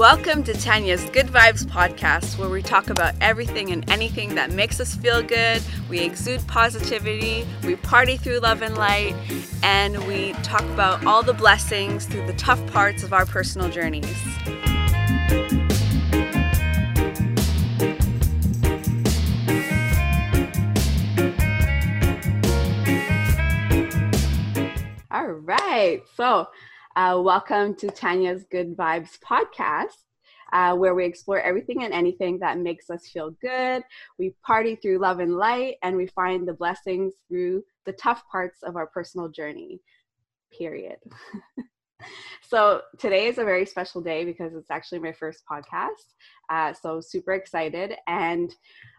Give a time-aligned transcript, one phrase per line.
[0.00, 4.80] Welcome to Tanya's Good Vibes podcast, where we talk about everything and anything that makes
[4.80, 5.62] us feel good.
[5.90, 9.14] We exude positivity, we party through love and light,
[9.62, 14.06] and we talk about all the blessings through the tough parts of our personal journeys.
[25.10, 26.02] All right.
[26.16, 26.48] So,
[26.96, 29.94] uh, welcome to Tanya's Good Vibes podcast,
[30.52, 33.84] uh, where we explore everything and anything that makes us feel good.
[34.18, 38.62] We party through love and light, and we find the blessings through the tough parts
[38.64, 39.80] of our personal journey,
[40.56, 40.96] period.
[42.48, 46.14] so, today is a very special day because it's actually my first podcast.
[46.48, 47.94] Uh, so, super excited.
[48.08, 48.52] And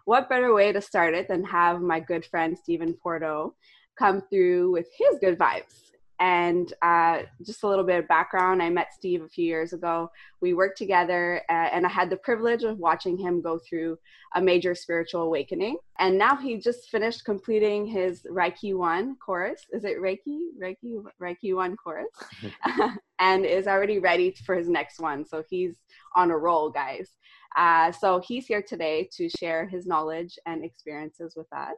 [0.06, 3.54] what better way to start it than have my good friend Stephen Porto
[4.00, 5.91] come through with his good vibes?
[6.22, 10.12] And uh, just a little bit of background I met Steve a few years ago.
[10.40, 13.98] We worked together, uh, and I had the privilege of watching him go through
[14.36, 15.78] a major spiritual awakening.
[15.98, 19.66] And now he just finished completing his Reiki 1 course.
[19.74, 20.50] Is it Reiki?
[20.62, 22.08] Reiki, Reiki 1 course?
[23.20, 25.26] and is already ready for his next one.
[25.26, 25.76] So he's
[26.16, 27.10] on a roll, guys.
[27.58, 31.78] Uh, so he's here today to share his knowledge and experiences with us.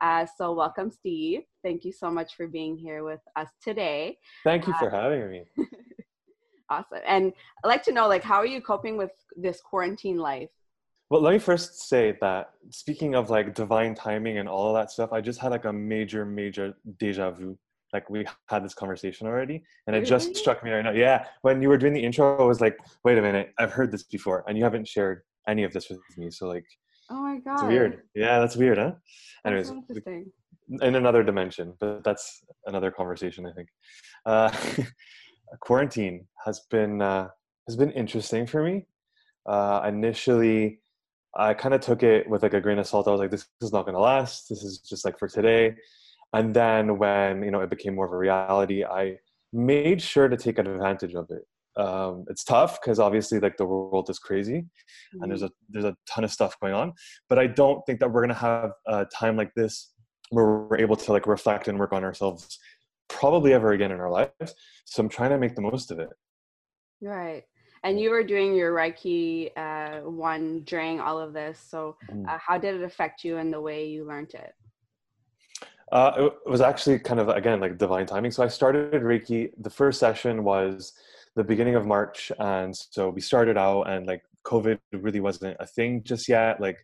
[0.00, 1.42] Uh, so welcome, Steve.
[1.62, 4.18] Thank you so much for being here with us today.
[4.44, 5.44] Thank you for uh, having me.
[6.70, 6.98] awesome.
[7.06, 10.50] And I'd like to know, like, how are you coping with this quarantine life?
[11.10, 14.90] Well, let me first say that speaking of like divine timing and all of that
[14.90, 17.58] stuff, I just had like a major, major deja vu
[17.94, 20.10] like we had this conversation already and it really?
[20.10, 22.76] just struck me right now yeah when you were doing the intro i was like
[23.04, 26.00] wait a minute i've heard this before and you haven't shared any of this with
[26.18, 26.66] me so like
[27.10, 27.54] Oh my god.
[27.54, 28.02] It's weird.
[28.14, 28.92] Yeah, that's weird, huh?
[29.46, 29.72] Anyways,
[30.80, 33.68] in another dimension, but that's another conversation, I think.
[34.24, 34.50] Uh,
[35.60, 37.28] quarantine has been uh,
[37.68, 38.86] has been interesting for me.
[39.46, 40.80] Uh, initially,
[41.36, 43.06] I kind of took it with like a grain of salt.
[43.06, 44.48] I was like, "This is not going to last.
[44.48, 45.74] This is just like for today."
[46.34, 49.18] And then when you know it became more of a reality, I
[49.52, 51.42] made sure to take advantage of it
[51.76, 55.22] um, it's tough because obviously like the world is crazy mm-hmm.
[55.22, 55.46] and there's mm-hmm.
[55.46, 56.92] a there's a ton of stuff going on
[57.28, 59.92] but i don't think that we're going to have a time like this
[60.30, 62.58] where we're able to like reflect and work on ourselves
[63.08, 66.10] probably ever again in our lives so i'm trying to make the most of it
[67.02, 67.42] right
[67.82, 72.28] and you were doing your reiki uh, one during all of this so mm-hmm.
[72.28, 74.52] uh, how did it affect you in the way you learned it
[75.92, 79.70] uh, it was actually kind of again like divine timing so i started reiki the
[79.70, 80.92] first session was
[81.36, 85.66] the beginning of March, and so we started out, and like COVID really wasn't a
[85.66, 86.60] thing just yet.
[86.60, 86.78] Like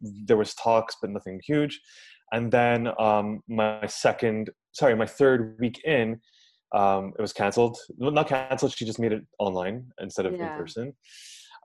[0.00, 1.80] there was talks, but nothing huge.
[2.32, 6.20] And then um, my second, sorry, my third week in,
[6.74, 7.78] um, it was canceled.
[7.96, 8.74] Not canceled.
[8.76, 10.52] She just made it online instead of yeah.
[10.52, 10.92] in person.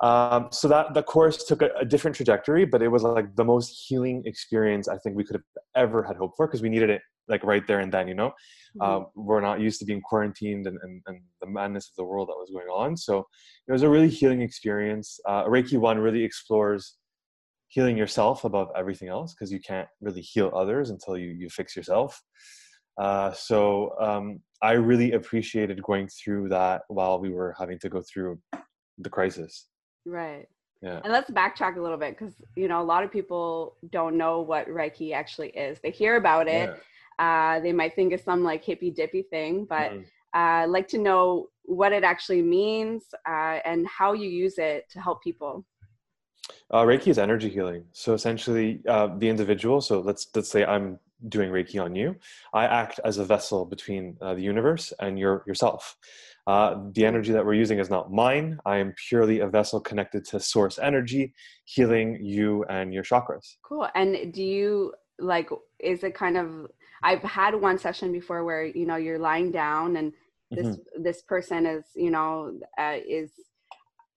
[0.01, 3.44] Um, so that the course took a, a, different trajectory, but it was like the
[3.44, 6.89] most healing experience I think we could have ever had hoped for because we needed
[6.89, 8.07] it like right there and then.
[8.07, 8.31] You know,
[8.79, 8.81] mm-hmm.
[8.81, 12.29] uh, we're not used to being quarantined and, and, and, the madness of the world
[12.29, 12.97] that was going on.
[12.97, 13.28] So
[13.67, 15.19] it was a really healing experience.
[15.28, 16.97] Uh, Reiki One really explores
[17.68, 21.75] healing yourself above everything else because you can't really heal others until you you fix
[21.75, 22.19] yourself.
[23.00, 28.01] Uh, so um, I really appreciated going through that while we were having to go
[28.01, 28.39] through
[28.97, 29.68] the crisis.
[30.06, 30.47] Right.
[30.81, 31.00] Yeah.
[31.03, 34.41] And let's backtrack a little bit because you know a lot of people don't know
[34.41, 35.79] what Reiki actually is.
[35.81, 36.69] They hear about it.
[36.69, 36.75] Yeah.
[37.19, 40.06] Uh, they might think it's some like hippy dippy thing, but mm.
[40.34, 45.00] uh, like to know what it actually means uh, and how you use it to
[45.00, 45.63] help people.
[46.72, 47.83] Uh, Reiki is energy healing.
[47.91, 49.81] So essentially, uh, the individual.
[49.81, 52.16] So let's let's say I'm doing Reiki on you.
[52.53, 55.97] I act as a vessel between uh, the universe and your yourself.
[56.47, 58.57] Uh, the energy that we're using is not mine.
[58.66, 61.34] I am purely a vessel connected to source energy,
[61.66, 63.56] healing you and your chakras.
[63.63, 63.88] Cool.
[63.94, 65.50] And do you like,
[65.80, 66.68] is it kind of,
[67.03, 70.13] I've had one session before where, you know, you're lying down and
[70.50, 71.03] this, mm-hmm.
[71.03, 73.31] this person is, you know, uh, is,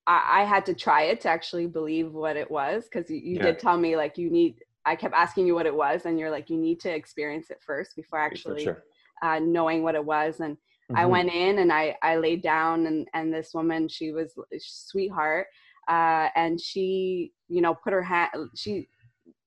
[0.06, 2.88] I, I, had to try it to actually believe what it was.
[2.93, 3.43] Cause you, you yeah.
[3.43, 4.56] did tell me like you need,
[4.87, 7.58] I kept asking you what it was and you're like, you need to experience it
[7.64, 8.82] first before actually sure.
[9.22, 10.40] uh, knowing what it was.
[10.40, 10.56] And,
[10.90, 10.96] Mm-hmm.
[10.96, 15.46] I went in and I, I laid down and, and this woman, she was sweetheart.
[15.88, 18.88] Uh, and she, you know, put her hand, she,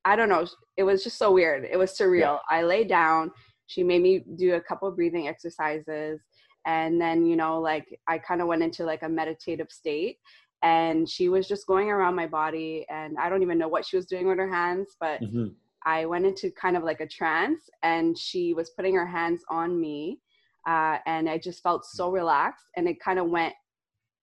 [0.06, 0.45] I don't know.
[0.78, 1.68] It was just so weird.
[1.69, 2.19] It was surreal.
[2.19, 2.38] Yeah.
[2.50, 3.31] I laid down.
[3.68, 6.22] She made me do a couple breathing exercises.
[6.66, 10.18] And then, you know, like I kind of went into like a meditative state
[10.63, 13.95] and she was just going around my body and I don't even know what she
[13.95, 15.48] was doing with her hands, but mm-hmm.
[15.86, 19.80] I went into kind of like a trance and she was putting her hands on
[19.80, 20.19] me
[20.68, 22.66] uh, and I just felt so relaxed.
[22.75, 23.54] And it kind of went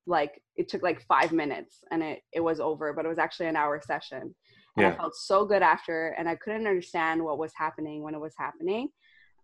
[0.07, 3.47] like it took like five minutes and it, it was over but it was actually
[3.47, 4.35] an hour session
[4.77, 4.93] and Yeah.
[4.93, 8.35] i felt so good after and i couldn't understand what was happening when it was
[8.37, 8.89] happening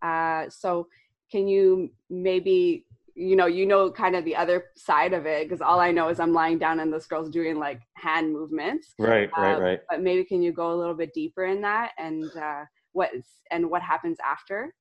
[0.02, 0.86] uh, so
[1.30, 5.60] can you maybe you know you know kind of the other side of it because
[5.60, 9.30] all i know is i'm lying down and this girl's doing like hand movements Right,
[9.36, 9.80] right, Uh, right.
[9.88, 13.10] but maybe can you go a little bit deeper in that and uh, what
[13.50, 14.74] and what happens after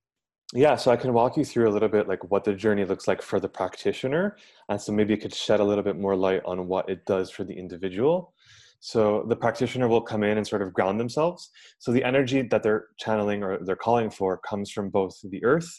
[0.52, 3.06] Yeah, so I can walk you through a little bit like what the journey looks
[3.06, 4.36] like for the practitioner.
[4.68, 7.30] And so maybe it could shed a little bit more light on what it does
[7.30, 8.34] for the individual.
[8.80, 11.50] So the practitioner will come in and sort of ground themselves.
[11.78, 15.70] So the energy that they're channeling or they're calling for comes from both the earth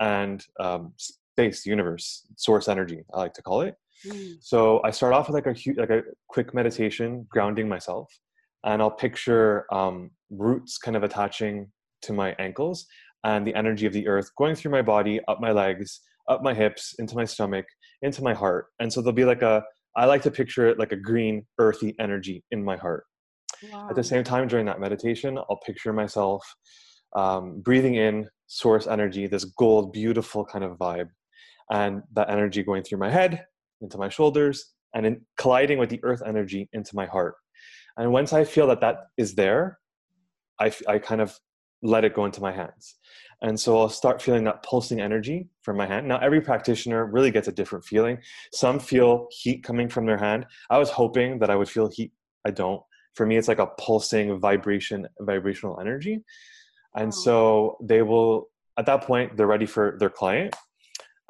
[0.00, 3.76] and um, space, universe, source energy, I like to call it.
[4.06, 4.36] Mm.
[4.40, 8.10] So I start off with like a hu- like a quick meditation, grounding myself,
[8.64, 11.70] and I'll picture um, roots kind of attaching
[12.02, 12.86] to my ankles
[13.24, 16.54] and the energy of the earth going through my body, up my legs, up my
[16.54, 17.66] hips, into my stomach,
[18.02, 18.66] into my heart.
[18.78, 19.62] And so there'll be like a
[19.96, 23.04] I like to picture it like a green, earthy energy in my heart.
[23.90, 26.42] At the same time, during that meditation, I'll picture myself
[27.16, 31.08] um, breathing in source energy, this gold, beautiful kind of vibe,
[31.70, 33.44] and that energy going through my head,
[33.80, 37.34] into my shoulders, and in colliding with the earth energy into my heart.
[37.96, 39.78] And once I feel that that is there,
[40.60, 41.36] I, I kind of
[41.82, 42.96] let it go into my hands.
[43.42, 46.06] And so I'll start feeling that pulsing energy from my hand.
[46.06, 48.18] Now, every practitioner really gets a different feeling.
[48.52, 50.46] Some feel heat coming from their hand.
[50.68, 52.12] I was hoping that I would feel heat.
[52.46, 52.82] I don't.
[53.14, 56.22] For me, it's like a pulsing vibration, vibrational energy.
[56.94, 57.10] And Wow.
[57.24, 60.54] so they will, at that point, they're ready for their client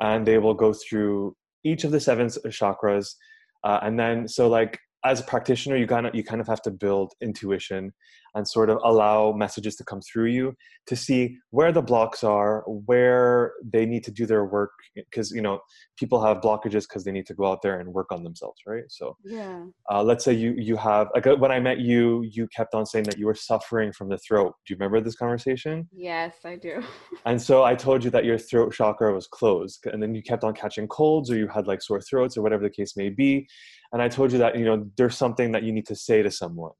[0.00, 3.14] and they will go through each of the seven chakras.
[3.62, 6.60] Uh, and then, so like, as a practitioner, you kind of you kind of have
[6.62, 7.92] to build intuition
[8.34, 10.54] and sort of allow messages to come through you
[10.86, 14.70] to see where the blocks are, where they need to do their work.
[14.94, 15.60] Because you know
[15.98, 18.84] people have blockages because they need to go out there and work on themselves, right?
[18.88, 22.48] So yeah uh, let's say you you have like uh, when I met you, you
[22.48, 24.54] kept on saying that you were suffering from the throat.
[24.66, 25.88] Do you remember this conversation?
[25.92, 26.82] yes i do
[27.26, 30.44] And so I told you that your throat chakra was closed, and then you kept
[30.44, 33.46] on catching colds, or you had like sore throats, or whatever the case may be.
[33.92, 36.30] And I told you that you know there's something that you need to say to
[36.30, 36.72] someone.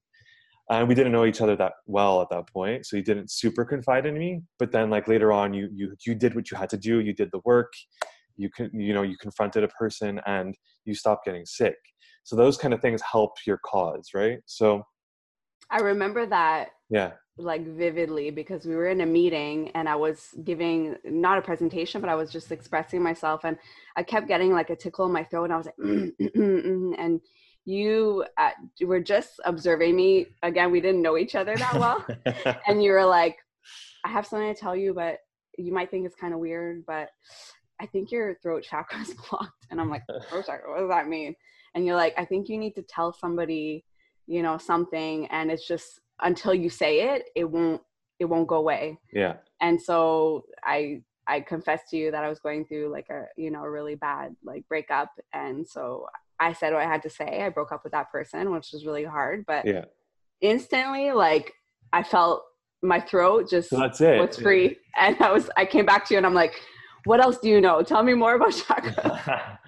[0.70, 3.64] And we didn't know each other that well at that point, so you didn't super
[3.64, 4.40] confide in me.
[4.58, 7.00] But then, like later on, you you you did what you had to do.
[7.00, 7.72] You did the work.
[8.36, 11.74] You can you know you confronted a person, and you stopped getting sick.
[12.22, 14.38] So those kind of things help your cause, right?
[14.46, 14.82] So
[15.72, 20.28] i remember that yeah, like vividly because we were in a meeting and I was
[20.44, 23.56] giving not a presentation, but I was just expressing myself and
[23.96, 26.32] I kept getting like a tickle in my throat and I was like, "Mm, mm,
[26.36, 27.20] mm, mm," and
[27.64, 28.50] you uh,
[28.82, 30.26] were just observing me.
[30.42, 32.04] Again, we didn't know each other that well.
[32.66, 33.36] and you were like,
[34.04, 35.18] I have something to tell you, but
[35.58, 37.10] you might think it's kind of weird, but
[37.80, 39.66] I think your throat chakra is blocked.
[39.70, 41.34] And I'm like, throat chakra, what does that mean?
[41.74, 43.84] And you're like, I think you need to tell somebody,
[44.26, 47.80] you know, something, and it's just until you say it, it won't
[48.18, 48.98] it won't go away.
[49.12, 53.26] yeah, And so I I confessed to you that I was going through like a
[53.36, 56.06] you know a really bad like breakup, and so
[56.40, 57.42] I said what I had to say.
[57.42, 59.84] I broke up with that person, which was really hard, but yeah.
[60.40, 61.52] instantly like
[61.92, 62.42] I felt
[62.82, 64.20] my throat just So that's it.
[64.20, 66.54] was free, and I was I came back to you and I'm like,
[67.04, 67.82] what else do you know?
[67.82, 69.58] Tell me more about chakra.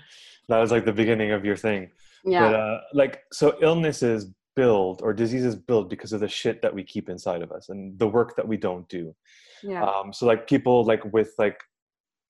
[0.48, 1.90] that was like the beginning of your thing.
[2.24, 2.40] yeah.
[2.40, 6.84] But uh, like, so illnesses build or diseases build because of the shit that we
[6.84, 9.14] keep inside of us and the work that we don't do.
[9.62, 9.84] yeah.
[9.84, 11.58] Um, so like people like with like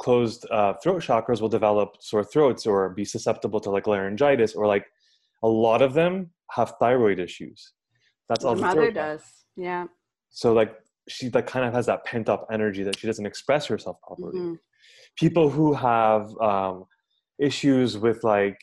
[0.03, 4.67] closed uh, throat chakras will develop sore throats or be susceptible to like laryngitis or
[4.67, 4.87] like
[5.45, 6.13] a lot of them
[6.57, 7.73] have thyroid issues.
[8.29, 9.23] That's all My the mother does.
[9.57, 9.85] Yeah.
[10.31, 10.73] So like
[11.09, 14.39] she like kind of has that pent up energy that she doesn't express herself properly.
[14.41, 14.59] Mhm.
[15.25, 16.77] people who have um,
[17.49, 18.61] issues with like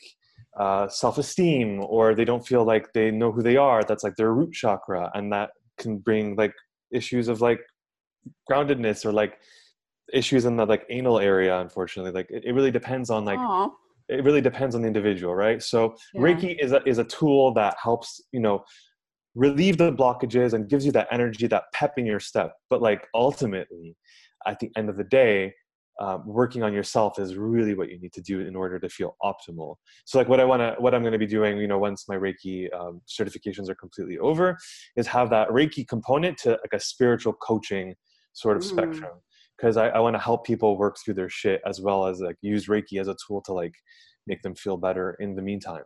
[0.64, 4.32] uh, self-esteem or they don't feel like they know who they are that's like their
[4.38, 5.48] root chakra and that
[5.82, 6.54] can bring like
[7.00, 7.60] issues of like
[8.50, 9.34] groundedness or like
[10.12, 13.68] issues in the like anal area unfortunately like it, it really depends on like Aw.
[14.08, 16.20] it really depends on the individual right so Yeah.
[16.22, 18.64] reiki is a, is a tool that helps you know
[19.34, 23.06] relieve the blockages and gives you that energy that pep in your step but like
[23.14, 23.96] ultimately
[24.46, 25.52] at the end of the day
[26.00, 29.16] um, working on yourself is really what you need to do in order to feel
[29.22, 29.76] optimal
[30.06, 32.08] so like what i want to what i'm going to be doing you know once
[32.08, 34.56] my reiki um, certifications are completely over
[34.96, 37.94] is have that reiki component to like a spiritual coaching
[38.32, 38.68] sort of Mm.
[38.70, 39.12] spectrum
[39.60, 42.36] because I, I want to help people work through their shit as well as like
[42.42, 43.74] use reiki as a tool to like
[44.26, 45.84] make them feel better in the meantime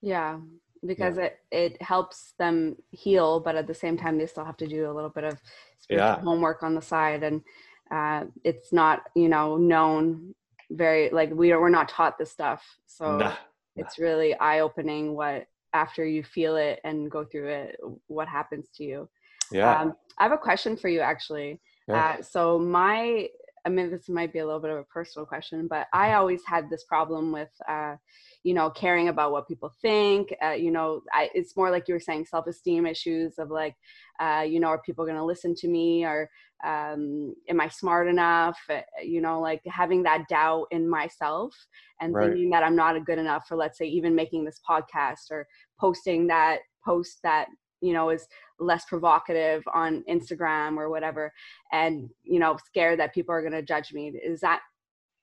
[0.00, 0.40] Yeah,
[0.84, 4.66] because it it helps them heal, but at the same time, they still have to
[4.66, 5.38] do a little bit of
[5.78, 6.22] spiritual Yeah.
[6.22, 7.42] homework on the side, and
[7.90, 10.34] uh, it's not you know known
[10.70, 12.62] very like we are we're not taught this stuff.
[12.86, 13.36] So Nah.
[13.76, 18.68] it's really eye opening what after you feel it and go through it, what happens
[18.76, 19.08] to you.
[19.52, 19.80] Yeah.
[19.80, 21.60] Um, I have a question for you actually.
[21.88, 22.16] Yeah.
[22.18, 23.28] Uh, so my,
[23.66, 26.42] I mean, this might be a little bit of a personal question, but I always
[26.46, 27.96] had this problem with, uh,
[28.42, 30.34] you know, caring about what people think.
[30.44, 33.74] Uh, you know, I, it's more like you were saying, self-esteem issues of like,
[34.20, 36.28] uh, you know, are people going to listen to me, or
[36.64, 38.58] um, am I smart enough?
[38.68, 41.54] Uh, you know, like having that doubt in myself
[42.02, 42.30] and Right.
[42.30, 45.46] thinking that I'm not good enough for, let's say, even making this podcast or
[45.80, 47.48] posting that post that
[47.84, 48.26] you know is
[48.58, 51.24] less provocative on instagram or whatever
[51.72, 54.60] and you know scared that people are going to judge me is that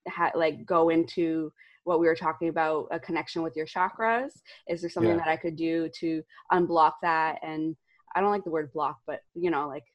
[0.08, 1.52] ha- like go into
[1.84, 4.32] what we were talking about a connection with your chakras
[4.68, 5.18] is there something Yeah.
[5.24, 6.10] that i could do to
[6.52, 7.76] unblock that and
[8.16, 9.86] i don't like the word block but you know like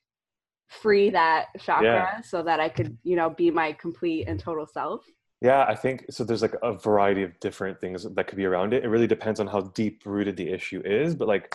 [0.82, 5.04] free that chakra so that i could you know be my complete and total self
[5.42, 6.24] Yeah, I think so.
[6.24, 8.84] There's like a variety of different things that could be around it.
[8.84, 11.54] It really depends on how deep rooted the issue is, but like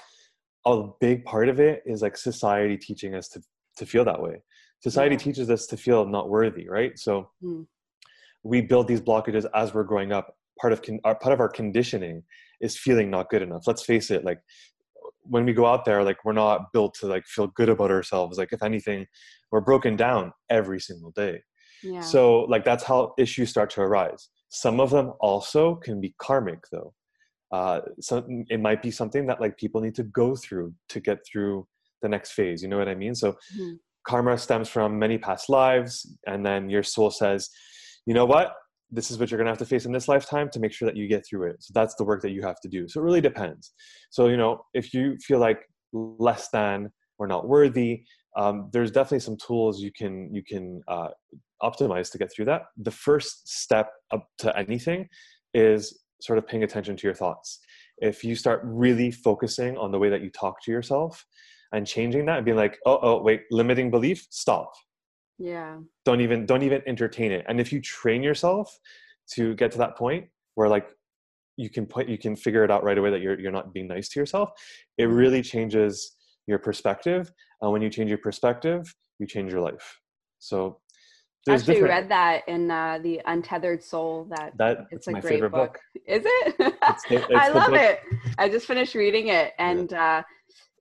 [0.65, 3.41] a big part of it is like society teaching us to
[3.77, 4.41] to feel that way.
[4.82, 5.20] Society Yeah.
[5.20, 6.98] teaches us to feel not worthy, right?
[7.00, 7.65] So Mm.
[8.44, 10.36] we build these blockages as we're growing up.
[10.60, 12.24] Part of con- our, part of our conditioning
[12.60, 13.63] is feeling not good enough.
[13.65, 14.39] Let's face it, like
[15.24, 18.38] when we go out there, like we're not built to like feel good about ourselves.
[18.38, 19.08] Like if anything,
[19.51, 21.41] we're broken down every single day.
[21.84, 24.30] yeah So like that's how issues start to arise.
[24.50, 26.94] Some of them also can be karmic though.
[27.51, 31.20] Uh, so it might be something that like people need to go through to get
[31.29, 31.67] through
[32.01, 32.63] the next phase.
[32.63, 33.13] You know what I mean?
[33.15, 33.79] So Mhm.
[34.08, 37.50] karma stems from many past lives, and then your soul says,
[38.05, 38.53] you know what?
[38.89, 40.98] This is what you're gonna have to face in this lifetime to make sure that
[40.98, 41.58] you get through it.
[41.63, 42.88] So that's the work that you have to do.
[42.88, 43.74] So it really depends.
[44.10, 45.60] So you know, if you feel like
[45.93, 48.03] less than or not worthy,
[48.36, 51.10] um, there's definitely some tools you can you can uh,
[51.62, 52.63] optimize to get through that.
[52.77, 55.08] The first step up to anything
[55.53, 57.60] is sort of paying attention to your thoughts.
[57.98, 61.25] If you start really focusing on the way that you talk to yourself
[61.72, 64.72] and changing that and being like, oh, oh, wait, limiting belief, stop.
[65.38, 67.46] yeah Don't even don't even entertain it.
[67.48, 68.78] And if you train yourself
[69.34, 70.25] to get to that point
[70.56, 70.88] where like
[71.58, 73.88] you can put you can figure it out right away that you're you're not being
[73.88, 74.51] nice to yourself,
[74.98, 75.13] it mm-hmm.
[75.13, 76.16] really changes
[76.48, 77.32] your perspective.
[77.62, 80.00] And when you change your perspective, you change your life.
[80.40, 80.80] So
[81.45, 84.27] there's actually different read that in uh, the Untethered Soul.
[84.29, 85.74] That that it's a my great favorite book.
[85.74, 86.03] book.
[86.07, 86.55] is it?
[86.60, 88.00] It's it's I love book- it.
[88.38, 90.24] I just finished reading it, and uh,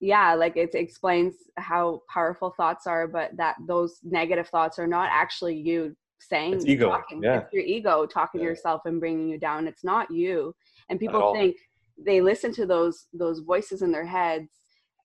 [0.01, 5.09] yeah, like it explains how powerful thoughts are, but that those negative thoughts are not
[5.13, 7.23] actually you saying It's ego, talking.
[7.23, 7.41] yeah.
[7.41, 9.67] It's your ego talking to yourself and bringing you down.
[9.67, 10.55] It's not you.
[10.91, 11.57] And people think
[11.99, 14.51] they listen to those those voices in their heads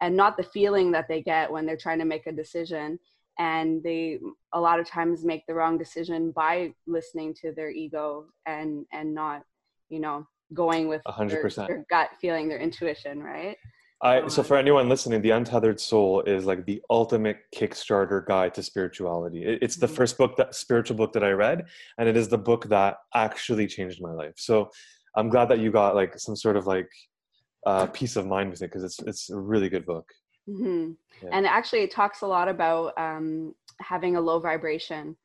[0.01, 3.00] and not the feeling that they get when they're trying to make a decision
[3.39, 4.20] and they
[4.54, 9.13] a lot of times make the wrong decision by listening to their ego and and
[9.13, 9.44] not
[9.89, 13.58] you know going with 100% their gut feeling their intuition right
[14.01, 18.54] I, so Um, for anyone listening, the Untethered Soul is like the ultimate Kickstarter guide
[18.56, 19.46] to spirituality.
[19.46, 19.96] It- it's the Mhm.
[19.96, 21.65] first book that spiritual book that I read,
[21.98, 24.34] and it is the book that actually changed my life.
[24.36, 24.70] So
[25.15, 26.89] I'm glad that you got like some sort of like
[27.65, 30.08] uh, peace of mind with it because it's it's a really good book.
[30.48, 30.92] Hmm
[31.24, 31.30] Yeah.
[31.32, 35.16] and actually it talks a lot about um, having a low vibration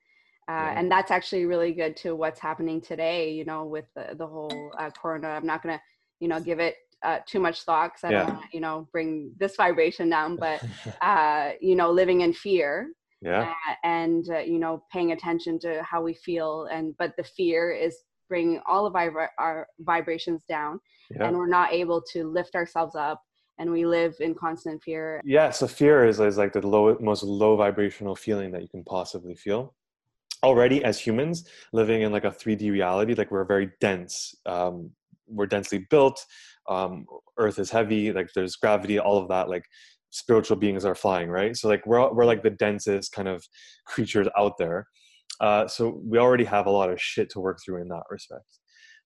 [0.48, 0.74] uh, Yeah.
[0.78, 4.72] and that's actually really good to what's happening today you know with the, the whole
[4.78, 5.80] uh, corona i'm not gonna
[6.20, 8.88] you know give it uh, too much thought because i don't want to you know
[8.92, 10.60] bring this vibration down but
[11.02, 12.88] uh, you know living in fear
[13.22, 17.24] yeah, uh, and uh, you know paying attention to how we feel and but the
[17.24, 17.96] fear is
[18.30, 21.26] bringing all of our, our vibrations down yeah.
[21.26, 23.20] and we're not able to lift ourselves up
[23.60, 25.20] and we live in constant fear.
[25.24, 28.82] Yeah so fear is, is like the low, most low vibrational feeling that you can
[28.82, 29.74] possibly feel.
[30.42, 34.90] Already as humans living in like a 3d reality like we're very dense um,
[35.28, 36.24] we're densely built
[36.68, 37.04] um,
[37.36, 39.64] earth is heavy like there's gravity all of that like
[40.08, 41.54] spiritual beings are flying right?
[41.56, 43.46] So like we're, we're like the densest kind of
[43.86, 44.88] creatures out there.
[45.38, 48.58] Uh, so we already have a lot of shit to work through in that respect.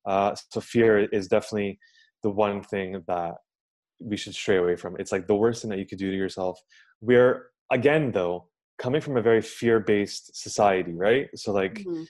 [0.06, 1.78] Uh, so fear is definitely
[2.22, 3.34] the one thing that
[4.00, 4.96] we should stray away from.
[4.98, 6.60] It's like the worst thing that you could do to yourself.
[7.00, 8.48] We're again though
[8.78, 11.28] coming from a very fear-based society, right?
[11.36, 12.06] So like Mhm.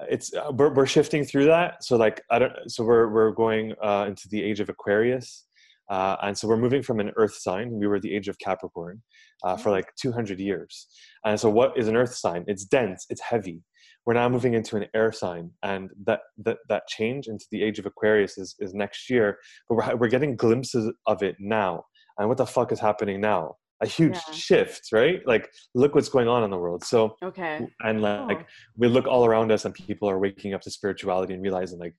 [0.00, 1.82] uh, it's uh, we're, we're shifting through that.
[1.84, 2.52] So like I don't.
[2.68, 5.46] So we're we're going uh, into the age of Aquarius.
[5.88, 7.70] Uh, and so we're moving from an earth sign.
[7.70, 9.02] We were the age of Capricorn
[9.44, 10.88] uh, for like 200 years.
[11.24, 12.44] And so, what is an earth sign?
[12.48, 13.60] It's dense, it's heavy.
[14.06, 17.78] We're now moving into an air sign, and that that, that change into the age
[17.80, 19.38] of Aquarius is, is next year.
[19.68, 21.84] But we're, we're getting glimpses of it now.
[22.18, 23.56] And what the fuck is happening now?
[23.82, 24.32] A huge Yeah.
[24.32, 25.20] shift, right?
[25.26, 26.82] Like, look what's going on in the world.
[26.84, 28.44] So, okay and like Oh.
[28.78, 31.94] we look all around us and people are waking up to spirituality and realizing like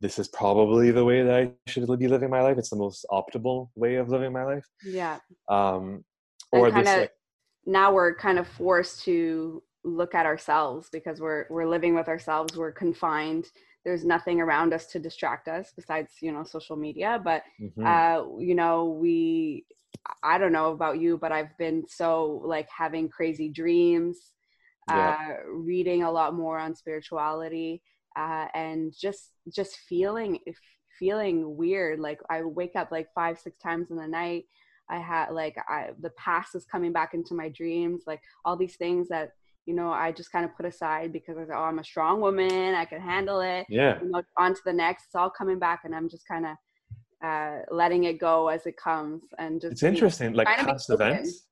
[0.00, 2.56] this is probably the way that I should be living my life.
[2.58, 4.64] It's the most optimal way of living my life.
[4.84, 5.18] Yeah.
[5.48, 6.04] Um,
[6.52, 7.12] And or kind this of like,
[7.66, 12.56] now we're kind of forced to look at ourselves because we're we're living with ourselves.
[12.56, 13.46] We're confined.
[13.84, 17.20] There's nothing around us to distract us besides you know social media.
[17.22, 19.66] But mhm, uh, you know we
[20.22, 24.32] I don't know about you, but I've been so like having crazy dreams,
[24.86, 25.14] Yeah.
[25.16, 27.82] uh, reading a lot more on spirituality,
[28.16, 30.58] uh, and just just feeling if
[30.98, 32.00] feeling weird.
[32.00, 34.44] Like I wake up like five six times in the night.
[34.88, 38.02] I had like I the past is coming back into my dreams.
[38.06, 39.30] Like all these things that
[39.66, 42.20] you know I just kind of put aside because I was oh I'm a strong
[42.20, 42.74] woman.
[42.74, 44.00] I can handle it yeah.
[44.00, 45.04] you know, on to the next.
[45.06, 46.56] It's all coming back, and I'm just kind of
[47.24, 50.90] uh, letting it go as it comes, and just It's interesting, like trying to past
[50.90, 51.46] events.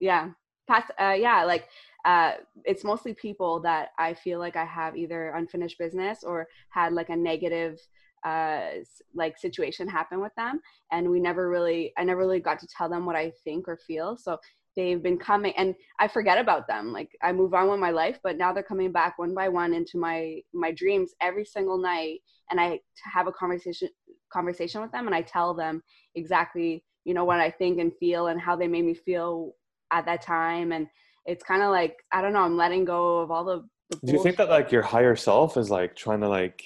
[0.00, 0.30] Yeah,
[0.68, 0.90] past.
[1.00, 1.68] Uh, yeah, like
[2.04, 2.32] uh,
[2.64, 7.08] it's mostly people that I feel like I have either unfinished business or had like
[7.08, 7.78] a negative
[8.24, 8.70] uh
[9.14, 10.58] like situation happen with them
[10.90, 13.76] and we never really i never really got to tell them what i think or
[13.76, 14.38] feel so
[14.76, 18.18] they've been coming and i forget about them like i move on with my life
[18.22, 22.20] but now they're coming back one by one into my my dreams every single night
[22.50, 23.88] and i have a conversation
[24.32, 25.82] conversation with them and i tell them
[26.14, 29.52] exactly you know what i think and feel and how they made me feel
[29.92, 30.86] at that time and
[31.24, 34.12] it's kind of like i don't know i'm letting go of all the, the Do
[34.12, 36.62] you think that like your higher self is like trying to like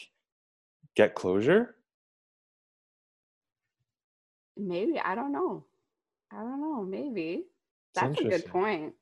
[0.96, 1.76] get closure?
[4.56, 5.64] maybe i don't know.
[6.32, 7.46] I don't know maybe
[7.94, 8.92] that's a good point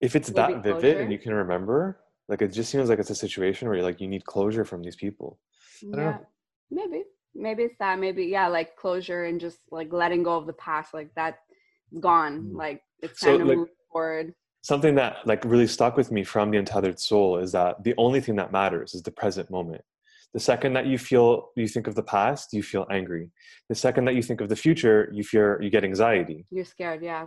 [0.00, 0.98] If it's that vivid closure?
[1.00, 4.00] and you can remember, like it just seems like it's a situation where you're like
[4.00, 5.38] you need closure from these people.
[5.82, 6.26] I don't yeah know.
[6.70, 7.00] maybe
[7.34, 10.88] maybe it's that maybe yeah like closure and just like letting go of the past
[10.94, 11.42] like that's
[12.00, 12.56] gone Mm.
[12.64, 14.34] like it's So, time to like- move forward
[14.64, 18.20] Something that like really stuck with me from the untethered soul is that the only
[18.20, 19.82] thing that matters is the present moment.
[20.34, 23.32] The second that you feel you think of the past, you feel angry.
[23.68, 26.46] The second that you think of the future, you fear you get anxiety.
[26.56, 27.24] you're scared yeah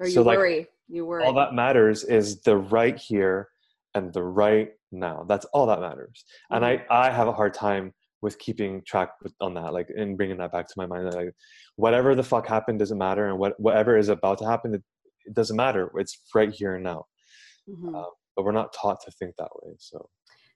[0.00, 3.48] or you So, like, you worry All that matters is the right here
[3.94, 5.24] and the right now.
[5.28, 6.24] That's all that matters.
[6.50, 6.92] And Mm-hmm.
[6.92, 10.38] I I have a hard time with keeping track with, on that, like and bringing
[10.38, 11.06] that back to my mind.
[11.06, 11.34] That like
[11.76, 14.82] whatever the fuck happened doesn't matter, and what whatever is about to happen, it,
[15.26, 15.90] it doesn't matter.
[15.96, 17.06] It's right here and now.
[17.68, 17.94] Mhm.
[17.94, 19.74] uh, But we're not taught to think that way.
[19.78, 20.08] So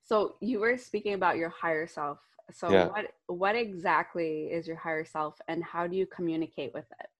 [0.04, 2.18] so you were speaking about your higher self
[2.50, 2.86] so Yeah.
[2.88, 7.10] what what exactly is your higher self and how do you communicate with it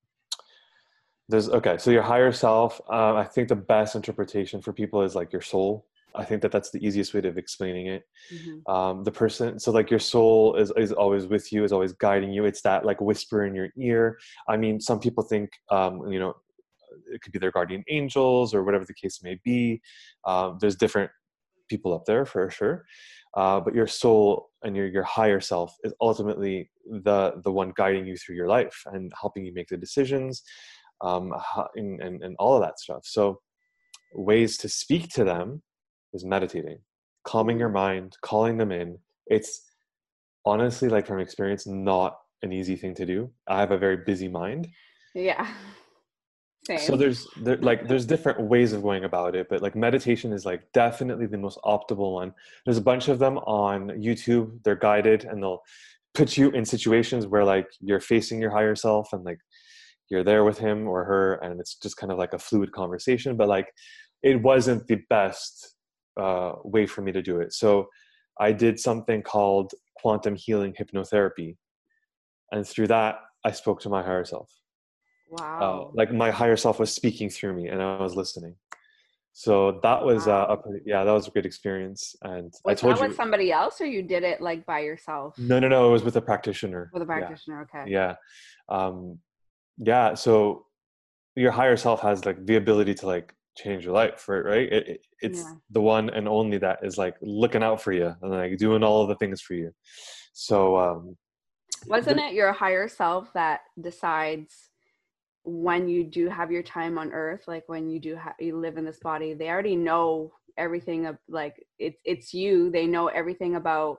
[1.29, 1.77] there's okay.
[1.79, 2.81] So your higher self.
[2.91, 5.87] Uh, I think the best interpretation for people is like your soul.
[6.15, 8.05] I think that that's the easiest way of explaining it.
[8.33, 8.69] Mhm.
[8.75, 12.33] um, the person so like your soul is, is always with you is always guiding
[12.33, 16.19] you it's that like whisper in your ear i mean some people think um, you
[16.19, 16.35] know
[17.13, 19.81] it could be their guardian angels or whatever the case may be
[20.27, 21.11] um, there's different
[21.69, 22.85] people up there for sure
[23.35, 26.71] uh, but your soul and your, your higher self is ultimately
[27.05, 30.43] the the one guiding you through your life and helping you make the decisions
[31.01, 31.33] um,
[31.75, 33.03] and, and, and all of that stuff.
[33.05, 33.41] So
[34.15, 35.63] ways to speak to them
[36.13, 36.79] is meditating
[37.29, 38.99] calming your mind calling them in.
[39.27, 39.63] It's
[40.47, 43.31] honestly like from experience not an easy thing to do.
[43.47, 44.67] I have a very busy mind.
[45.15, 45.47] Yeah.
[46.65, 46.79] Same.
[46.79, 50.45] so there's there, like there's different ways of going about it but like meditation is
[50.45, 52.35] like definitely the most optimal one.
[52.65, 54.63] There's a bunch of them on youtube.
[54.65, 55.63] They're guided and they'll
[56.15, 59.39] put you in situations where like you're facing your higher self and like
[60.11, 63.37] you're there with him or her and it's just kind of like a fluid conversation
[63.37, 63.69] but like
[64.23, 65.75] it wasn't the best
[66.21, 67.53] uh, way for me to do it.
[67.53, 67.89] So
[68.41, 71.57] i did something called quantum healing hypnotherapy
[72.53, 74.51] and through that i spoke to my higher self.
[75.31, 75.59] Wow.
[75.61, 78.55] uh, like my higher self was speaking through me and i was listening.
[79.35, 82.81] So that was uh, a pretty, yeah that was a good experience and i was
[82.81, 85.39] told that you with somebody else or you did it like by yourself?
[85.39, 86.91] No no no it was with a practitioner.
[86.93, 87.19] With a Yeah.
[87.19, 87.85] practitioner okay.
[87.91, 88.15] Yeah.
[88.69, 89.19] Um
[89.85, 90.67] yeah so
[91.37, 94.89] your higher self has like the ability to like change your life right right it,
[94.89, 95.55] it- it's Yeah.
[95.71, 99.03] the one and only that is like looking out for you and like doing all
[99.03, 99.73] of the things for you
[100.33, 101.17] so um
[101.89, 104.71] wasn't it your higher self that decides
[105.45, 108.77] when you do have your time on earth like when you do ha- you live
[108.77, 113.57] in this body they already know everything of like it's it's you they know everything
[113.57, 113.99] about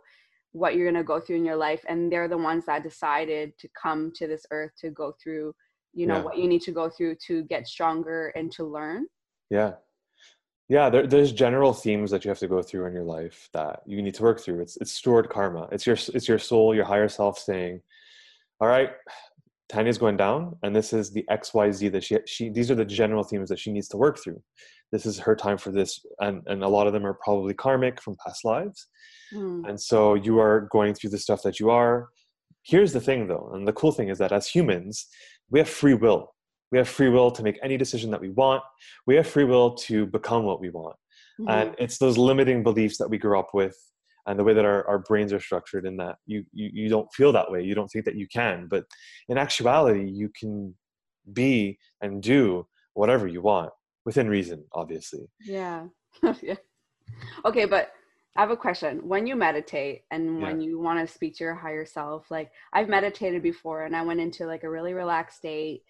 [0.52, 3.52] what you're going to go through in your life and they're the ones that decided
[3.58, 5.54] to come to this earth to go through
[5.94, 6.24] you know Yeah.
[6.24, 9.08] what you need to go through to get stronger and to learn
[9.50, 9.74] yeah
[10.68, 13.82] yeah there, there's general themes that you have to go through in your life that
[13.86, 16.86] you need to work through it's it's stored karma it's your it's your soul your
[16.86, 17.82] higher self saying
[18.60, 18.92] all right
[19.70, 22.50] Tanya's going down, and this is the X Y Z that she she.
[22.50, 24.42] These are the general themes that she needs to work through.
[24.92, 28.02] This is her time for this, and and a lot of them are probably karmic
[28.02, 28.88] from past lives,
[29.32, 29.70] mm.
[29.70, 32.10] and so you are going through the stuff that you are.
[32.64, 35.08] Here's the thing, though, and the cool thing is that as humans,
[35.50, 36.34] we have free will.
[36.72, 38.62] We have free will to make any decision that we want.
[39.08, 40.96] We have free will to become what we want.
[41.40, 41.50] Mm-hmm.
[41.50, 43.76] And it's those limiting beliefs that we grew up with
[44.28, 47.12] and the way that our, our brains are structured in that you, you you don't
[47.14, 47.64] feel that way.
[47.64, 48.68] You don't think that you can.
[48.70, 48.86] But
[49.28, 50.76] in actuality, you can
[51.34, 53.72] be and do whatever you want
[54.06, 55.28] within reason, obviously.
[55.42, 55.86] Yeah.
[56.42, 56.56] yeah.
[57.44, 57.92] Okay, but
[58.38, 59.00] I have a question.
[59.08, 62.88] When you meditate and when you want to speak to your higher self, like I've
[62.88, 65.84] meditated before and I went into like a really relaxed state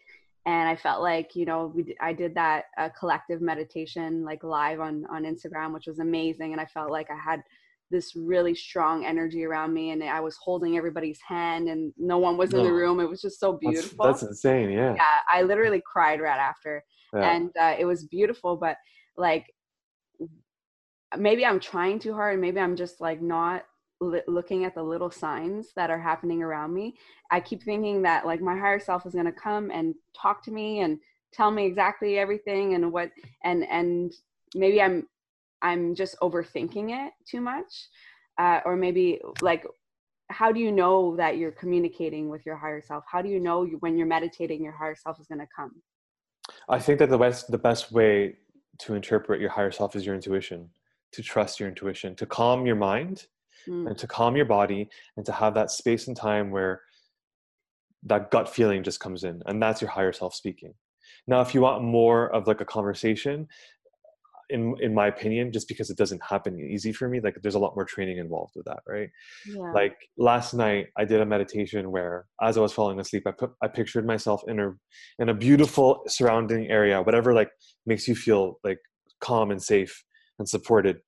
[0.46, 4.80] and I felt like, you know, we I did that uh, collective meditation like live
[4.80, 7.44] on on Instagram, which was amazing and I felt like I had
[7.92, 12.38] this really strong energy around me and I was holding everybody's hand and no one
[12.38, 13.00] was in the room.
[13.00, 14.06] It was just so beautiful.
[14.06, 14.72] That's, that's insane.
[14.72, 14.94] Yeah.
[14.96, 15.18] Yeah.
[15.32, 17.32] I literally cried right after yeah.
[17.32, 18.78] and uh, it was beautiful, but
[19.18, 19.48] like
[21.18, 23.66] maybe I'm trying too hard maybe I'm just like not
[24.02, 26.96] li- looking at the little signs that are happening around me.
[27.32, 30.52] I keep thinking that like my higher self is going to come and talk to
[30.52, 31.00] me and
[31.32, 33.12] tell me exactly everything and what
[33.44, 34.14] and and
[34.56, 35.08] maybe I'm
[35.62, 37.88] I'm just overthinking it too much.
[38.38, 39.66] Uh, or maybe like
[40.30, 43.04] how do you know that you're communicating with your higher self?
[43.12, 45.82] How do you know you, when you're meditating your higher self is going to come?
[46.70, 48.38] I think that the best the best way
[48.80, 50.70] to interpret your higher self is your intuition
[51.14, 53.26] to trust your intuition, to calm your mind
[53.68, 53.88] mm.
[53.88, 56.82] and to calm your body and to have that space and time where
[58.04, 59.42] that gut feeling just comes in.
[59.46, 60.74] And that's your higher self speaking.
[61.28, 63.48] Now, if you want more of like a conversation,
[64.50, 67.60] in in my opinion, just because it doesn't happen easy for me, like there's a
[67.60, 69.10] lot more training involved with that, right?
[69.46, 69.72] Yeah.
[69.74, 73.52] Like last night, I did a meditation where, as I was falling asleep, I put
[73.62, 74.72] I pictured myself in a
[75.20, 77.52] in a beautiful surrounding area, whatever like
[77.86, 78.80] makes you feel like
[79.22, 80.04] calm and safe
[80.40, 81.00] and supported.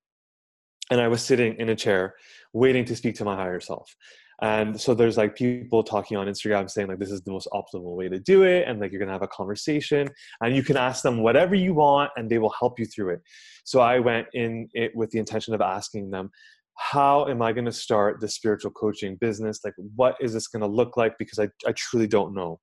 [0.91, 2.15] And I was sitting in a chair
[2.54, 3.96] waiting to speak to my higher self.
[4.41, 7.96] And so there's like people talking on Instagram saying like this is the most optimal
[7.96, 10.10] way to do it, and like you're gonna have a conversation,
[10.41, 13.22] and you can ask them whatever you want, and they will help you through it.
[13.65, 16.32] So I went in it with the intention of asking them,
[16.76, 19.60] how am I gonna start the spiritual coaching business?
[19.63, 21.13] Like, what is this gonna look like?
[21.20, 22.60] Because I I truly don't know,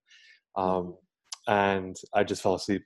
[0.57, 0.96] um,
[1.46, 2.83] and I just fell asleep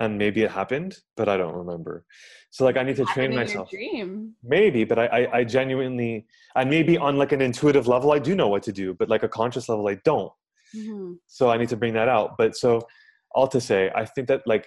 [0.00, 2.04] and maybe it happened but i don't remember
[2.50, 4.34] so like i need to train myself dream.
[4.42, 8.34] maybe but I, I, I genuinely and maybe on like an intuitive level i do
[8.34, 10.32] know what to do but like a conscious level i don't
[10.74, 11.14] mm-hmm.
[11.26, 12.86] so i need to bring that out but so
[13.32, 14.66] all to say i think that like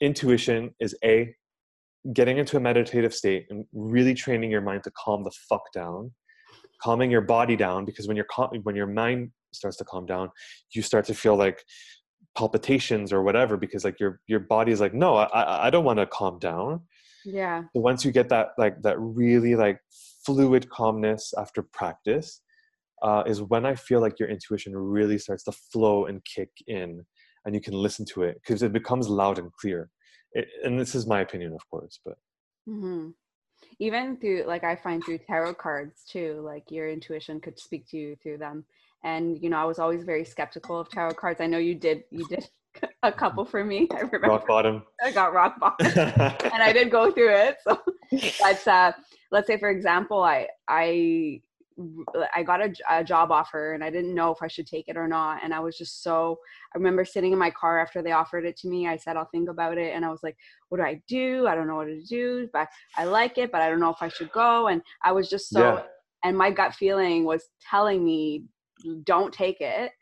[0.00, 1.34] intuition is a
[2.12, 6.10] getting into a meditative state and really training your mind to calm the fuck down
[6.80, 8.26] calming your body down because when your
[8.62, 10.30] when your mind starts to calm down
[10.72, 11.62] you start to feel like
[12.36, 15.98] palpitations or whatever because like your your body is like no i i don't want
[15.98, 16.80] to calm down.
[17.24, 17.64] Yeah.
[17.74, 19.78] But once you get that like that really like
[20.24, 22.40] fluid calmness after practice
[23.02, 27.04] uh, is when i feel like your intuition really starts to flow and kick in
[27.44, 29.90] and you can listen to it because it becomes loud and clear.
[30.32, 32.14] It, and this is my opinion of course but
[32.68, 33.08] mm-hmm.
[33.80, 37.96] even through like i find through tarot cards too like your intuition could speak to
[37.96, 38.64] you through them
[39.04, 42.04] and you know i was always very skeptical of tarot cards i know you did
[42.10, 42.48] you did
[43.02, 45.86] a couple for me i remember rock bottom i got rock bottom
[46.52, 47.78] and i did go through it so
[48.40, 48.92] but uh,
[49.30, 51.40] let's say for example i i
[52.34, 54.96] I got a, a, job offer and I didn't know if I should take it
[54.96, 55.40] or not.
[55.42, 56.38] And I was just so,
[56.74, 58.86] I remember sitting in my car after they offered it to me.
[58.86, 59.94] I said, I'll think about it.
[59.94, 60.36] And I was like,
[60.68, 61.46] what do I do?
[61.46, 64.02] I don't know what to do, but I like it, but I don't know if
[64.02, 64.68] I should go.
[64.68, 65.82] And I was just so, yeah.
[66.24, 68.44] and my gut feeling was telling me
[69.04, 69.92] don't take it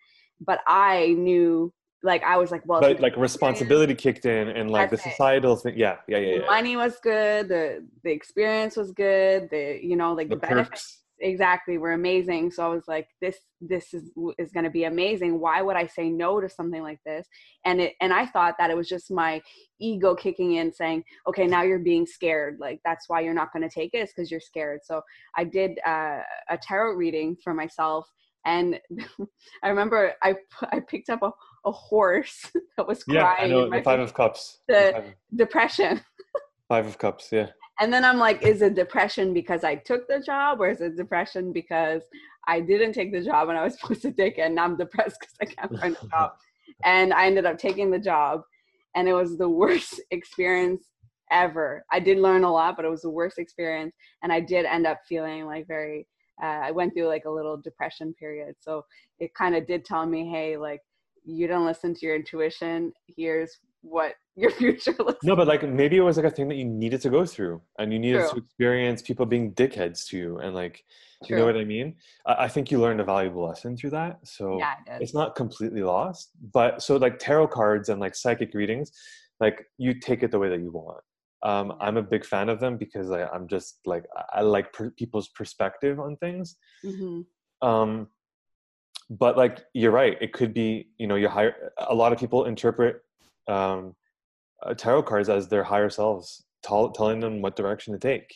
[0.40, 4.90] but i knew like i was like well but like responsibility kicked in and like
[4.90, 6.46] the societal thing yeah yeah yeah, yeah.
[6.46, 10.68] money was good the the experience was good the you know like the, the benefits
[10.70, 11.02] perks.
[11.20, 12.52] exactly were amazing.
[12.52, 15.40] So i was like this this is is going to be amazing.
[15.40, 17.26] Why would i say no to something like this?
[17.64, 19.42] And it and i thought that it was just my
[19.80, 22.58] ego kicking in saying okay now you're being scared.
[22.60, 24.80] Like that's why you're not going to take it is because you're scared.
[24.84, 25.02] So
[25.36, 28.08] i did uh, a tarot reading for myself
[28.48, 28.80] and
[29.62, 30.34] I remember I
[30.72, 31.30] I picked up a,
[31.64, 33.20] a horse that was crying.
[33.20, 34.58] Yeah, I know the Five of Cups.
[34.66, 36.00] The, depression.
[36.68, 37.48] Five of Cups, yeah.
[37.80, 40.96] And then I'm like, is it depression because I took the job, or is it
[40.96, 42.02] depression because
[42.48, 45.18] I didn't take the job and I was supposed to take it, and I'm depressed
[45.20, 46.32] because I can't find a job?
[46.84, 48.42] and I ended up taking the job,
[48.96, 50.84] and it was the worst experience
[51.30, 51.84] ever.
[51.92, 54.86] I did learn a lot, but it was the worst experience, and I did end
[54.86, 56.06] up feeling like very
[56.42, 58.56] uh, I went through like a little depression period.
[58.60, 58.84] So
[59.18, 60.80] it kind of did tell me, hey, like
[61.28, 65.96] you don't listen to your intuition here's what your future looks no but like maybe
[65.96, 68.30] it was like a thing that you needed to go through and you needed True.
[68.30, 70.84] to experience people being dickheads to you and like
[71.24, 71.36] True.
[71.36, 71.96] you know what i mean
[72.26, 75.82] I, I, think you learned a valuable lesson through that so yeah, it's not completely
[75.82, 78.92] lost but so like tarot cards and like psychic readings
[79.40, 81.02] like you take it the way that you want
[81.42, 84.90] um, i'm a big fan of them because I, i'm just like i like per-
[84.90, 86.56] people's perspective on things.
[86.84, 87.68] Mm-hmm.
[87.68, 88.08] um,
[89.10, 92.44] but like you're right it could be you know you hire a lot of people
[92.44, 93.02] interpret
[93.48, 93.94] um,
[94.62, 98.34] uh, tarot cards as their higher selves t- telling them what direction to take.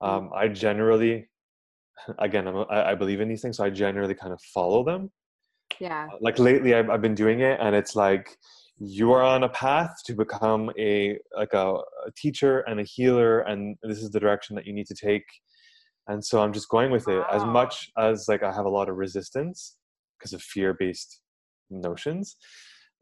[0.00, 1.28] Um, i generally
[2.18, 5.10] again I'm, I, believe in these things so i generally kind of follow them.
[5.80, 6.08] Yeah.
[6.12, 8.36] Uh, like lately I've, I've been doing it and it's like
[8.80, 13.40] you are on a path to become a like a, a teacher and a healer
[13.40, 15.24] and this is the direction that you need to take
[16.06, 17.28] and so i'm just going with it wow.
[17.32, 19.76] as much as like i have a lot of resistance
[20.18, 21.20] because of fear-based
[21.70, 22.36] notions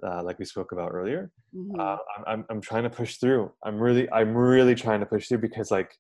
[0.07, 1.79] uh, like we spoke about earlier mm-hmm.
[1.81, 5.39] uh, I'm, I'm trying to push through i'm really i'm really trying to push through
[5.39, 5.95] because like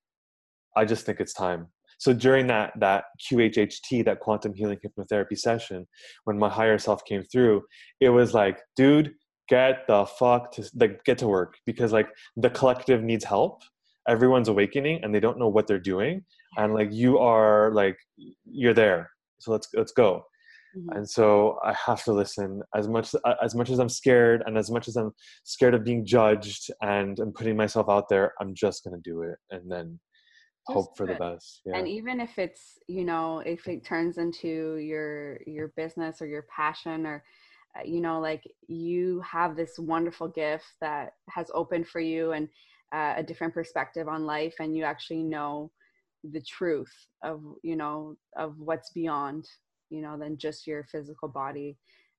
[0.77, 5.87] i just think it's time so during that that qhht that quantum healing hypnotherapy session
[6.25, 7.63] when my higher self came through
[8.01, 9.13] it was like dude
[9.49, 13.63] get the fuck to like get to work because like the collective needs help.
[14.09, 16.25] Everyone's awakening and they don't know what they're doing
[16.57, 17.97] and like you are like
[18.45, 19.11] you're there.
[19.39, 20.25] So let's let's go.
[20.77, 20.99] Mm-hmm.
[20.99, 22.61] and so i have to listen.
[22.75, 25.13] As much uh, as much as i'm scared and as much as i'm
[25.45, 29.23] scared of being judged and i'm putting myself out there i'm just going to do
[29.23, 29.99] it and then
[30.69, 31.63] just hope for the best.
[31.65, 31.77] Yeah.
[31.79, 36.47] and even if it's you know if it turns into your your business or your
[36.55, 37.23] passion or
[37.85, 42.49] you know like you have this wonderful gift that has opened for you and
[42.95, 45.71] uh, a different perspective on life and you actually know
[46.33, 49.47] the truth of you know of what's beyond
[49.91, 51.77] you know than just your physical body.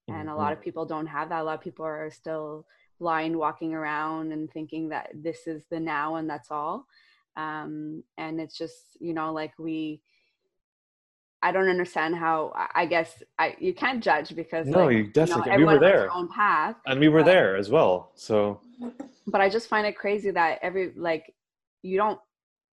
[0.08, 0.30] And mm-hmm.
[0.30, 1.42] a lot of people don't have that.
[1.42, 2.66] A lot of people are still
[3.00, 6.88] blind walking around and thinking that this is the now and that's all.
[7.36, 10.02] Um, and it's just you know like we
[11.44, 12.52] I don't understand how.
[12.74, 15.80] I guess I you can't judge because no, like, you definitely you know, we were
[15.80, 16.12] there.
[16.12, 18.12] own path, and we were but, there as well.
[18.16, 18.60] So,
[19.28, 21.34] but I just find it crazy that every like
[21.84, 22.20] you don't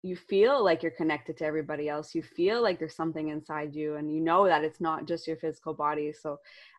[0.04, 3.96] you feel like you're connected to everybody else you feel like there's something inside you
[3.96, 6.38] and you know that it's not just your physical body so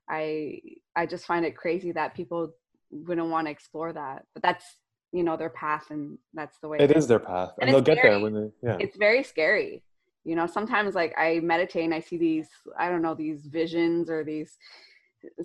[0.10, 0.60] i
[0.96, 2.54] i just find it crazy that people
[2.92, 4.66] wouldn't want to explore that but that's
[5.12, 7.96] you know their path and that's the way it is their path and, and they'll
[7.96, 9.82] get there when they yeah it's very scary
[10.26, 14.10] you know sometimes like i meditate and i see these i don't know these visions
[14.10, 14.58] or these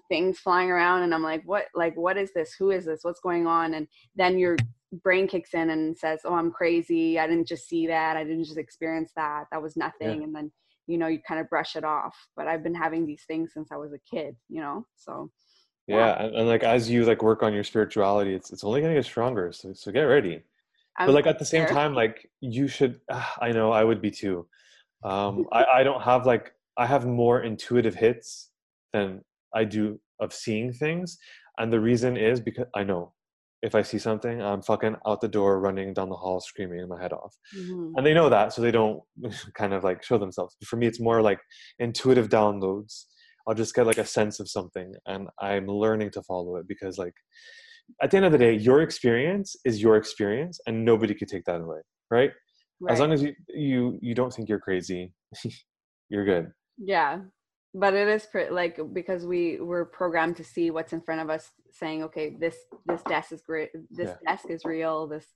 [0.09, 2.55] things flying around and i'm like what like what is this?
[2.59, 3.01] Who is this?
[3.03, 3.75] What's going on?
[3.75, 4.57] And then your
[5.05, 7.19] brain kicks in and says oh i'm crazy.
[7.19, 8.17] I didn't just see that.
[8.17, 9.45] I didn't just experience that.
[9.53, 10.19] That was nothing.
[10.19, 10.25] Yeah.
[10.25, 10.53] and then
[10.87, 12.17] you know you kind of brush it off.
[12.37, 14.87] But i've been having these things since i was a kid you know?
[14.97, 15.31] So
[15.87, 16.23] yeah, yeah.
[16.25, 19.05] And, and, like as you like work on your spirituality it's it's only gonna get
[19.05, 20.43] stronger so so get ready.
[20.99, 21.73] I'm but like at the same there.
[21.73, 24.47] time like you should uh, i know i would be too
[25.05, 28.51] um i i don't have like i have more intuitive hits
[28.93, 29.23] than
[29.55, 31.19] I do of seeing things.
[31.59, 33.13] And the reason is because I know
[33.63, 37.01] if I see something, I'm fucking out the door, running down the hall, screaming my
[37.01, 37.37] head off.
[37.57, 37.93] Mm-hmm.
[37.97, 39.01] And they know that, so they don't
[39.55, 40.57] kind of like show themselves.
[40.65, 41.41] For me, it's more like
[41.79, 43.05] intuitive downloads.
[43.47, 46.99] I'll just get like a sense of something, and I'm learning to follow it because,
[46.99, 47.15] like,
[48.03, 51.45] at the end of the day, your experience is your experience, and nobody could take
[51.45, 51.79] that away,
[52.11, 52.31] right?
[52.81, 52.93] Right.
[52.93, 55.13] As long as you you you don't think you're crazy,
[56.09, 56.53] you're good.
[56.79, 57.21] Yeah,
[57.75, 61.51] but it is like because we were programmed to see what's in front of us
[61.71, 64.33] saying okay this this desk is great this yeah.
[64.33, 65.27] desk is real this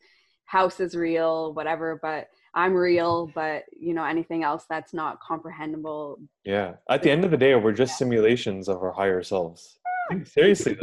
[0.47, 6.19] house is real whatever but i'm real but you know anything else that's not comprehensible
[6.45, 7.97] yeah at the end of the day we're just yeah.
[7.97, 9.79] simulations of our higher selves
[10.25, 10.77] seriously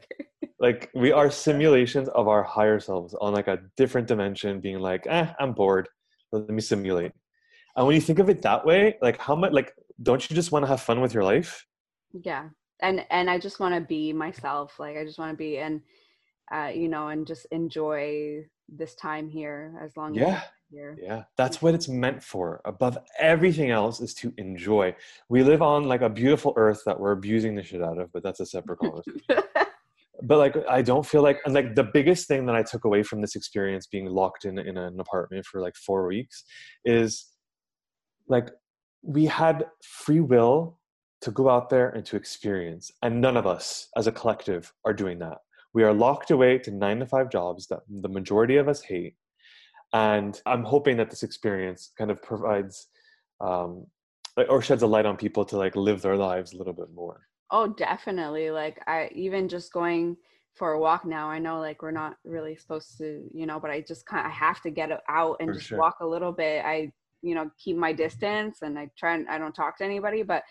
[0.60, 5.06] like we are simulations of our higher selves on like a different dimension being like
[5.08, 5.88] eh i'm bored
[6.34, 7.12] let me simulate.
[7.76, 10.52] And when you think of it that way like how much like don't you just
[10.52, 11.66] want to have fun with your life?
[12.12, 12.48] Yeah.
[12.80, 15.80] And and i just want to be myself like i just want to be and
[16.52, 20.36] uh you know and just enjoy this time here as long yeah.
[20.36, 20.98] as here.
[21.00, 21.24] Yeah.
[21.36, 22.60] That's what it's meant for.
[22.64, 24.96] Above everything else is to enjoy.
[25.28, 28.22] We live on like a beautiful earth that we're abusing the shit out of but
[28.22, 29.22] that's a separate conversation
[30.26, 33.02] but like i don't feel like and like the biggest thing that i took away
[33.02, 36.44] from this experience being locked in in an apartment for like four weeks
[36.84, 37.26] is
[38.28, 38.48] like
[39.02, 40.78] we had free will
[41.20, 42.90] to go out there and to experience.
[43.02, 45.38] And none of us as a collective are doing that.
[45.72, 49.14] We are locked away to nine to five jobs that the majority of us hate.
[49.92, 52.88] And I'm hoping that this experience kind of provides
[53.40, 53.86] um,
[54.48, 57.22] or sheds a light on people to like live their lives a little bit more.
[57.50, 58.50] Oh, definitely.
[58.50, 60.16] Like I even just going
[60.54, 61.28] for a walk now.
[61.28, 64.32] I know like we're not really supposed to, you know, but I just kind of
[64.32, 65.78] I have to get out and For just sure.
[65.78, 66.64] walk a little bit.
[66.64, 70.22] I, you know, keep my distance and I try and I don't talk to anybody,
[70.22, 70.42] but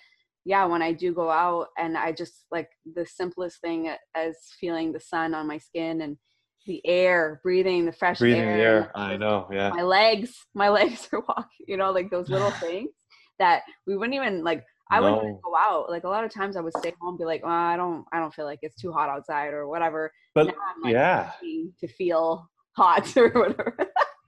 [0.46, 4.92] yeah, when I do go out and I just like the simplest thing as feeling
[4.92, 6.18] the sun on my skin and
[6.66, 8.58] the air, breathing the fresh Breathing air.
[8.58, 8.92] the air.
[8.96, 9.48] I know.
[9.52, 9.70] Yeah.
[9.70, 12.92] my legs my legs are walking you know like those little things
[13.40, 16.62] that we wouldn't even like i wouldn't go out like a lot of times i
[16.62, 18.92] would stay home and be like oh, i don't i don't feel like it's too
[18.92, 20.12] hot outside or whatever.
[20.36, 21.32] But now i'm like yeah,
[21.80, 23.78] to feel hot or whatever.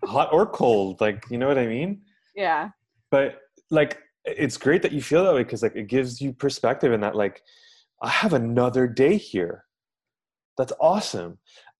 [0.06, 1.02] Hot or cold.
[1.02, 2.02] Like, you know what I mean?
[2.36, 2.70] yeah.
[3.12, 3.40] But
[3.72, 7.02] like it's great that you feel that way because like it gives you perspective in
[7.02, 7.42] that like
[8.02, 9.64] i have another day here.
[10.58, 11.38] That's awesome.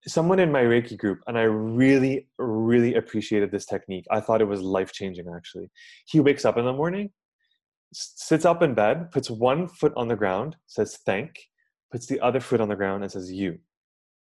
[0.08, 4.06] Someone in my reiki group and i really really appreciated this technique.
[4.12, 5.70] I thought it was life changing actually.
[6.06, 7.12] He wakes up in the morning
[7.96, 11.32] sits up in bed puts one foot on the ground says thank
[11.92, 13.58] puts the other foot on the ground and says you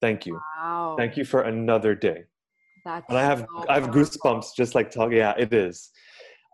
[0.02, 2.24] thank you wow thank you for another day
[2.86, 5.18] that's and I have so I have goosebumps just like talking.
[5.18, 5.90] Yeah, it is.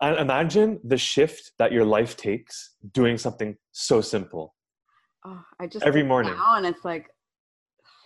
[0.02, 4.56] And imagine the shift that your life takes doing something so simple.
[5.26, 6.36] oh, i just every morning.
[6.38, 7.08] and it's like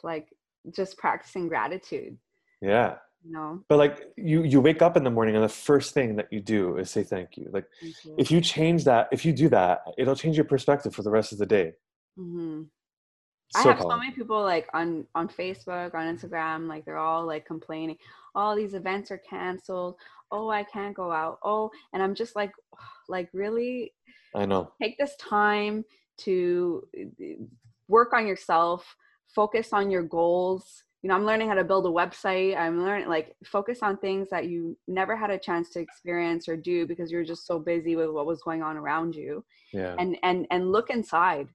[0.03, 0.27] like
[0.75, 2.17] just practicing gratitude
[2.61, 2.95] Yeah,
[3.31, 6.31] know but like you you wake up in the morning and the first thing that
[6.31, 7.49] you do is say thank you.
[7.51, 8.15] Like Thank you.
[8.17, 11.31] if you change that, if you do that, it'll change your perspective for the rest
[11.31, 11.73] of the day.
[12.19, 12.67] Mhm.
[13.51, 17.25] So I have so many people like on on Facebook, on Instagram, like they're all
[17.25, 17.97] like complaining,
[18.35, 19.95] all these events are canceled.
[20.31, 21.37] Oh, I can't go out.
[21.43, 22.51] Oh, and I'm just like
[23.09, 23.93] like really
[24.35, 24.71] I know.
[24.81, 25.85] take this time
[26.17, 27.43] to uh,
[27.87, 28.95] work on yourself,
[29.27, 30.83] focus on your goals.
[31.03, 32.57] You know, I'm learning how to build a website.
[32.57, 36.55] I'm learning like focus on things that you never had a chance to experience or
[36.55, 39.43] do because you're just so busy with what was going on around you.
[39.73, 39.95] Yeah.
[39.99, 41.49] And and and look inside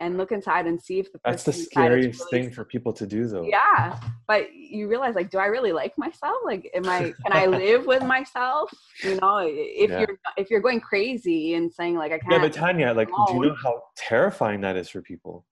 [0.00, 2.52] and look inside and see if the That's the person inside is scariest really thing
[2.52, 3.44] for people to do though.
[3.44, 7.46] yeah but you realize like do i really like myself like am i can i
[7.46, 8.70] live with myself
[9.02, 10.00] you know if Yeah.
[10.00, 13.34] you're if you're going crazy and saying like i can't Yeah, but Tanya, like, do
[13.34, 15.46] you know how terrifying that is for people?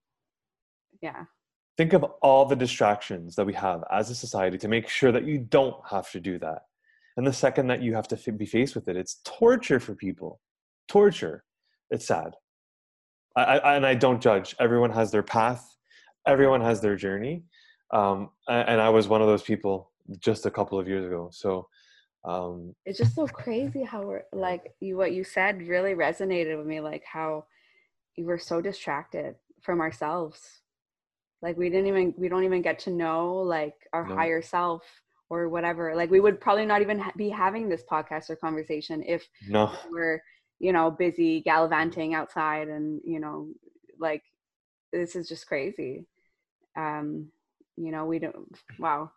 [1.00, 1.24] yeah
[1.76, 5.24] think of all the distractions that we have as a society to make sure that
[5.24, 6.62] you don't have to do that.
[7.16, 10.40] And the second that you have to be faced with it it's torture for people.
[10.88, 11.44] Torture.
[11.90, 12.34] It's sad.
[13.36, 14.54] I, I and i don't judge.
[14.60, 15.76] Everyone has their path.
[16.26, 17.44] Everyone has their journey.
[17.92, 21.30] Um, and i was one of those people just a couple of years ago.
[21.32, 21.68] So
[22.24, 26.80] um, it's just so crazy how like you what you said really resonated with me
[26.80, 27.44] like how
[28.16, 30.62] you were so distracted from ourselves
[31.44, 34.14] like we didn't even we don't even get to know like our No.
[34.14, 34.82] higher self
[35.28, 35.94] or whatever.
[35.94, 39.70] Like we would probably not even ha- be having this podcast or conversation if no.
[39.92, 40.20] we're
[40.58, 43.48] you know busy gallivanting outside and you know
[43.98, 44.22] like
[44.92, 46.06] this is just crazy.
[46.76, 47.28] Um
[47.76, 49.10] you know we don't wow.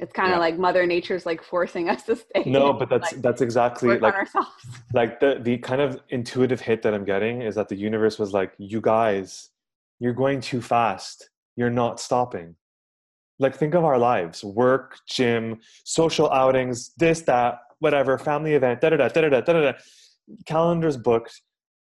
[0.00, 0.40] It's kind of Yeah.
[0.40, 4.14] like mother nature's like forcing us to stay no but that's like, that's exactly like
[4.14, 4.50] ourselves.
[4.92, 8.32] like the the kind of intuitive hit that i'm getting is that the universe was
[8.32, 9.50] like you guys
[9.98, 12.54] you're going too fast you're not stopping.
[13.40, 18.90] Like think of our lives work gym social outings this that whatever family event da
[18.90, 19.72] da da da da da da
[20.46, 21.42] calendars booked.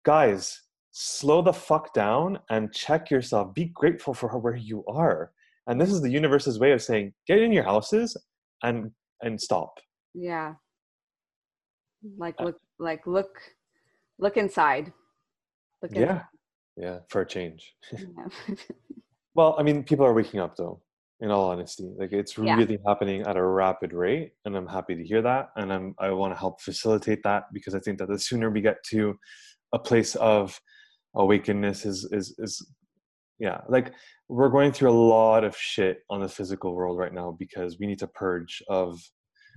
[0.07, 3.53] Guys slow the fuck down and check yourself.
[3.53, 5.33] Be grateful for where you are.
[5.67, 8.17] And this is the universe's way of saying get in your houses
[8.63, 8.91] and
[9.23, 9.75] and stop.
[10.15, 10.55] Yeah.
[12.17, 13.39] Like Uh, look like look
[14.19, 14.95] look inside.
[15.83, 16.23] Look yeah.
[16.79, 17.75] yeah for a change.
[17.93, 18.59] Inside.
[19.39, 20.83] Well, I mean, people are waking up though.
[21.21, 22.57] In all honesty, like it's Yeah.
[22.57, 25.51] really happening at a rapid rate, and I'm happy to hear that.
[25.57, 28.61] And I'm I want to help facilitate that because I think that the sooner we
[28.61, 29.17] get to
[29.73, 30.61] a place of
[31.15, 32.53] awakeness is is is
[33.47, 33.93] yeah, like
[34.29, 37.87] we're going through a lot of shit on the physical world right now because we
[37.87, 39.01] need to purge of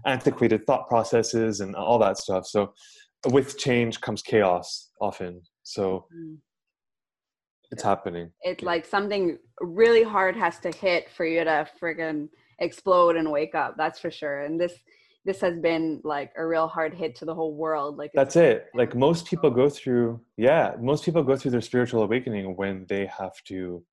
[0.05, 2.45] antiquated thought processes and all that stuff.
[2.45, 2.73] So
[3.37, 4.67] with change comes chaos
[4.99, 5.41] often.
[5.63, 6.37] So Mm.
[7.71, 8.31] It's happening.
[8.41, 12.27] it's like something really hard has to hit for you to friggin'
[12.59, 14.73] explode and wake up that's for sure and this
[15.25, 18.67] this has been like a real hard hit to the whole world like That's it.
[18.73, 23.05] Like most people go through, yeah, most people go through their spiritual awakening when they
[23.05, 23.83] have to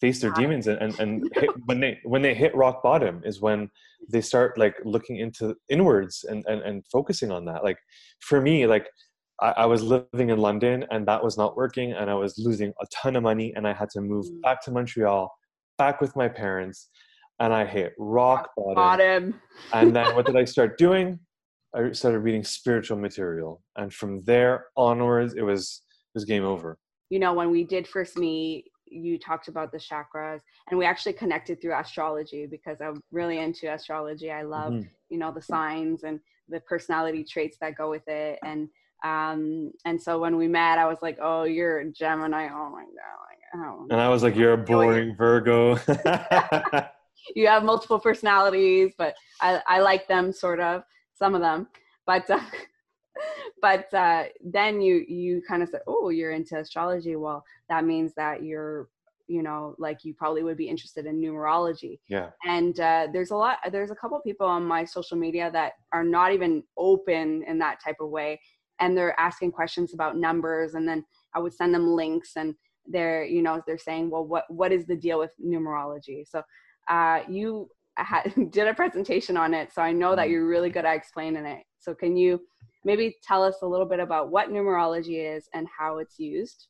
[0.00, 3.40] face their demons and and, and hit, when they when they hit rock bottom is
[3.40, 3.70] when
[4.10, 7.62] they start like looking into inwards and and, and focusing on that.
[7.62, 7.78] Like
[8.20, 8.88] for me, like
[9.40, 12.72] I, I was living in London and that was not working and I was losing
[12.80, 14.42] a ton of money and I had to move Mm.
[14.42, 15.32] back to Montreal,
[15.78, 16.88] back with my parents,
[17.40, 19.40] and I hit rock bottom bottom
[19.72, 21.18] and then what did I start doing?
[21.74, 25.82] I started reading spiritual material, and from there onwards, it was
[26.14, 26.78] it was game over.
[27.10, 31.12] you know, when we did first meet, you talked about the chakras and we actually
[31.12, 34.30] connected through astrology because I'm really into astrology.
[34.30, 34.88] I love, mm-hmm.
[35.10, 38.38] you know, the signs and the personality traits that go with it.
[38.44, 38.68] And
[39.04, 42.48] um and so when we met, I was like, Oh, you're a Gemini.
[42.50, 43.16] Oh my god.
[43.28, 43.86] Like, oh.
[43.90, 45.78] And I was like, You're a boring Virgo.
[47.34, 50.82] you have multiple personalities, but I, I like them sort of,
[51.14, 51.68] some of them.
[52.06, 52.40] But uh,
[53.62, 57.16] but uh, then you you kind of say, oh, you're into astrology.
[57.16, 58.88] Well, that means that you're
[59.28, 63.34] you know like you probably would be interested in numerology yeah and uh, there's a
[63.34, 67.58] lot there's a couple people on my social media that are not even open in
[67.58, 68.40] that type of way
[68.80, 71.04] and they're asking questions about numbers and then
[71.34, 72.54] i would send them links and
[72.86, 76.42] they're you know they're saying well what what is the deal with numerology so
[76.88, 80.32] uh, you had, did a presentation on it so i know that mm-hmm.
[80.32, 82.40] you're really good at explaining it so can you
[82.86, 86.68] maybe tell us a little bit about what numerology is and how it's used.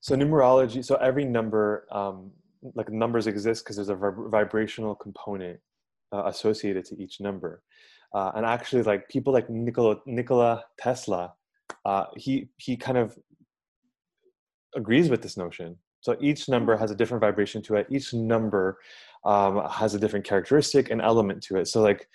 [0.00, 2.30] So numerology, so every number, um,
[2.74, 5.58] like numbers exist because there's a vib- vibrational component
[6.12, 7.62] uh, associated to each number.
[8.14, 11.32] Uh, and actually, like people like Nikola, Nikola Tesla,
[11.84, 13.18] uh, he he kind of
[14.74, 15.76] agrees with this notion.
[16.00, 17.86] So each number has a different vibration to it.
[17.90, 18.78] Each number
[19.24, 21.68] um, has a different characteristic and element to it.
[21.68, 22.08] So like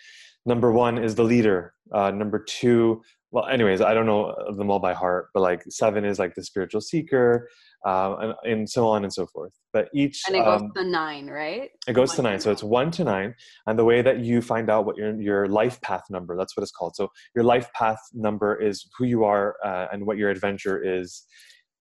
[0.45, 1.73] number one is the leader.
[1.91, 6.05] Uh, number two well anyways i don't know them all by heart but like seven
[6.05, 7.49] is like the spiritual seeker
[7.85, 9.53] um, and, and so on and so forth.
[9.71, 11.69] But each and it goes um, to nine right?
[11.87, 12.39] it goes one to nine.
[12.39, 13.35] so it's one to nine.
[13.67, 16.63] And the way that you find out what your your life path number that's what
[16.63, 16.95] it's called.
[16.95, 21.25] So your life path number is who you are uh, and what your adventure is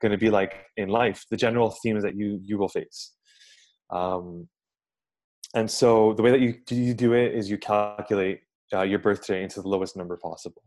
[0.00, 1.24] going to be like in life.
[1.30, 3.12] The general themes that you you will face.
[3.90, 4.48] Um,
[5.54, 8.40] and so the way that you, you do it is you calculate
[8.72, 10.62] uh, your birthday into the lowest number possible.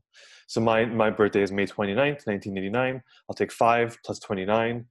[0.47, 3.01] So my, my birthday is May 29th, 1989.
[3.29, 4.85] I'll take 5 plus 29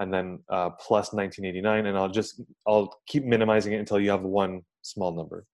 [0.00, 4.22] and then uh, plus 1989 and I'll just, I'll keep minimizing it until you have
[4.22, 5.46] one small number.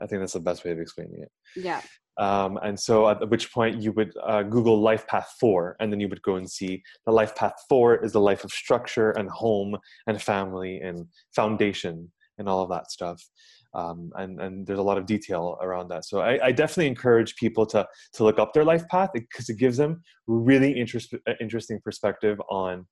[0.00, 1.30] I think that's the best way of explaining it.
[1.56, 1.80] Yeah.
[2.18, 6.00] Um, and so at which point you would uh, Google life path four, and then
[6.00, 9.28] you would go and see the life path four is the life of structure and
[9.30, 9.76] home
[10.06, 13.20] and family and foundation and all of that stuff
[13.74, 16.04] um, and and there's a lot of detail around that.
[16.04, 19.58] So I, I, definitely encourage people to to look up their life path because it
[19.58, 22.86] gives them really interest, uh, interesting perspective on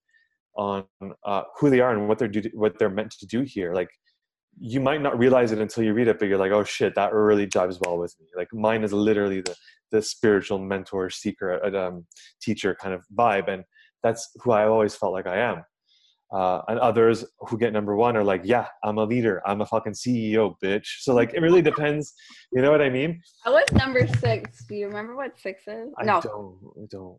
[0.56, 0.84] on
[1.24, 3.74] uh, who they are and what they're do, what they're meant to do here.
[3.74, 3.88] Like
[4.58, 7.12] you might not realize it until you read it, but you're like, oh shit, that
[7.12, 8.26] really jives well with me.
[8.36, 9.56] Like mine is literally the
[9.92, 12.06] the spiritual mentor, seeker, uh, um,
[12.40, 13.62] teacher kind of vibe, and
[14.02, 15.64] that's who I always felt like I am.
[16.32, 19.42] Uh, and others who get number one are like, yeah, I'm a leader.
[19.46, 20.86] I'm a fucking CEO, bitch.
[21.00, 22.14] So like, it really depends.
[22.52, 23.20] You know what I mean?
[23.44, 24.64] I was number six.
[24.64, 25.92] Do you remember what six is?
[25.98, 26.22] I no.
[26.22, 26.58] don't.
[26.82, 27.18] I don't.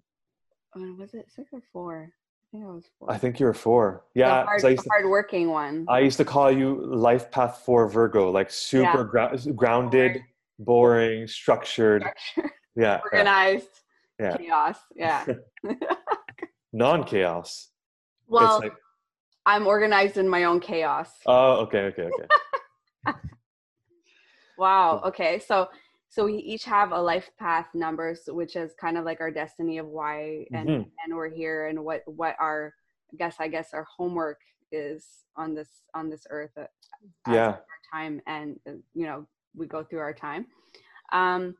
[0.75, 2.09] Uh, was it six or four?
[2.53, 3.11] I think I was four.
[3.11, 4.05] I think you were four.
[4.13, 5.85] Yeah, the hard, I used to, hard-working one.
[5.89, 9.51] I used to call you life path four Virgo, like super yeah.
[9.55, 10.21] grounded,
[10.59, 12.03] boring, structured.
[12.03, 12.51] structured.
[12.75, 13.01] Yeah.
[13.03, 13.69] Organized.
[14.19, 14.35] Yeah.
[14.35, 14.77] Chaos.
[14.95, 15.25] Yeah.
[16.73, 17.69] Non-chaos.
[18.27, 18.73] Well, like,
[19.45, 21.11] I'm organized in my own chaos.
[21.27, 23.13] Oh, okay, okay, okay.
[24.57, 25.01] wow.
[25.03, 25.09] Hmm.
[25.09, 25.37] Okay.
[25.37, 25.69] So
[26.13, 29.79] so we each have a life path numbers, which is kind of like our destiny
[29.79, 30.89] of why and mm-hmm.
[31.03, 32.71] and we're here and what what our
[33.11, 34.37] I guess I guess our homework
[34.71, 36.69] is on this on this earth at,
[37.27, 37.47] yeah.
[37.47, 37.59] our
[37.91, 40.45] time and uh, you know we go through our time.
[41.13, 41.55] Um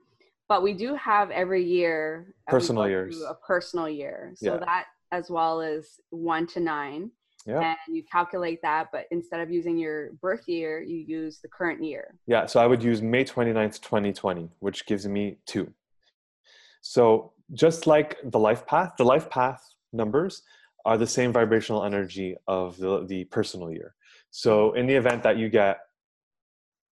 [0.47, 3.23] but we do have every year personal years.
[3.23, 4.33] a personal year.
[4.35, 4.59] So yeah.
[4.59, 7.09] that as well as one to nine
[7.45, 7.75] yeah.
[7.87, 11.83] and you calculate that but instead of using your birth year you use the current
[11.83, 12.15] year.
[12.27, 15.71] Yeah so i would use may 29th 2020 which gives me two.
[16.81, 20.43] So just like the life path the life path numbers
[20.85, 23.95] are the same vibrational energy of the, the personal year.
[24.31, 25.77] So in the event that you get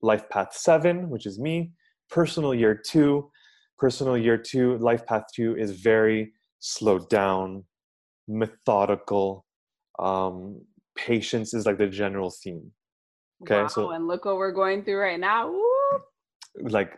[0.02, 1.72] life path 7 which is me
[2.10, 3.30] personal year 2
[3.80, 7.64] personal year 2 life path 2 is very slowed down
[8.28, 9.43] methodical
[10.00, 10.62] um,
[10.96, 12.72] patience is like the general theme.
[13.44, 15.52] Okay, wow, so and look what we're going through right now.
[15.52, 15.62] Woo!
[16.62, 16.98] Like,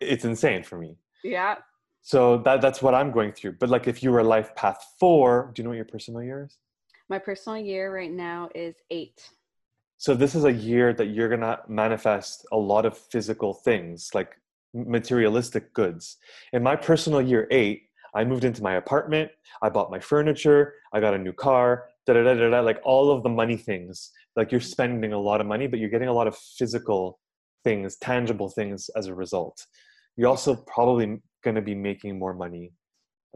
[0.00, 0.96] it's insane for me.
[1.22, 1.56] Yeah.
[2.02, 3.52] So that that's what I'm going through.
[3.52, 6.44] But like, if you were life path four, do you know what your personal year
[6.44, 6.56] is?
[7.08, 9.28] My personal year right now is eight.
[9.96, 14.36] So this is a year that you're gonna manifest a lot of physical things, like
[14.72, 16.18] materialistic goods.
[16.52, 19.30] In my personal year eight, I moved into my apartment,
[19.62, 22.80] I bought my furniture, I got a new car, da da da da, da like
[22.84, 24.10] all of the money things.
[24.36, 27.18] Like you're spending a lot of money, but you're getting a lot of physical
[27.64, 29.66] things, tangible things as a result.
[30.16, 32.72] You're also probably going to be making more money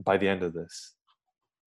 [0.04, 0.94] by the end of this.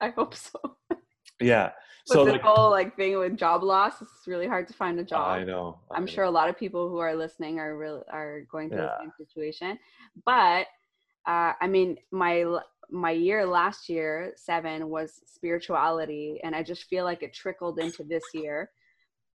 [0.02, 0.60] I hope so.
[1.42, 1.72] Yeah.
[2.06, 5.04] So the like, whole like thing with job loss, it's really hard to find a
[5.04, 5.28] job.
[5.28, 5.80] I know.
[5.92, 8.80] I am sure a lot of people who are listening are real are going through
[8.80, 8.96] yeah.
[9.00, 9.80] the same situation.
[10.24, 10.68] But
[11.28, 12.46] uh, I mean, my
[12.90, 18.04] my year last year seven was spirituality, and I just feel like it trickled into
[18.04, 18.72] this year.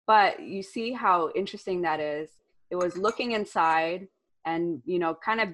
[0.07, 2.29] But you see how interesting that is.
[2.71, 4.07] It was looking inside
[4.45, 5.49] and you know, kind of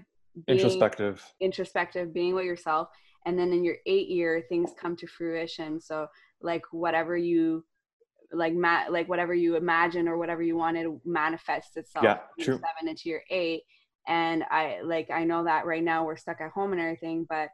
[0.47, 2.89] introspective, introspective, being with yourself,
[3.25, 5.79] and then in your eight year, things come to fruition.
[5.79, 6.07] So
[6.41, 7.65] like whatever you
[8.31, 12.55] like ma- like whatever you imagine or whatever you wanted manifests itself yeah true.
[12.55, 13.61] seven into your eight
[14.07, 17.49] and i like i know that right now we're stuck at home and everything but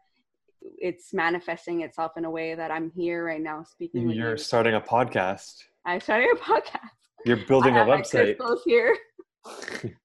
[0.62, 4.82] it's manifesting itself in a way that i'm here right now speaking you're starting a
[4.82, 5.64] podcast.
[5.86, 6.90] I'm starting a podcast.
[7.26, 8.38] You're building a website.
[8.66, 8.98] here.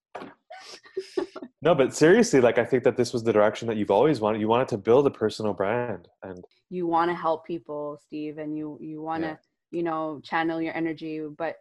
[1.63, 4.41] No but seriously like i think that this was the direction that you've always wanted.
[4.41, 8.57] You wanted to build a personal brand and you want to help people steve and
[8.57, 9.37] you you want to yeah.
[9.73, 11.57] you know channel your energy but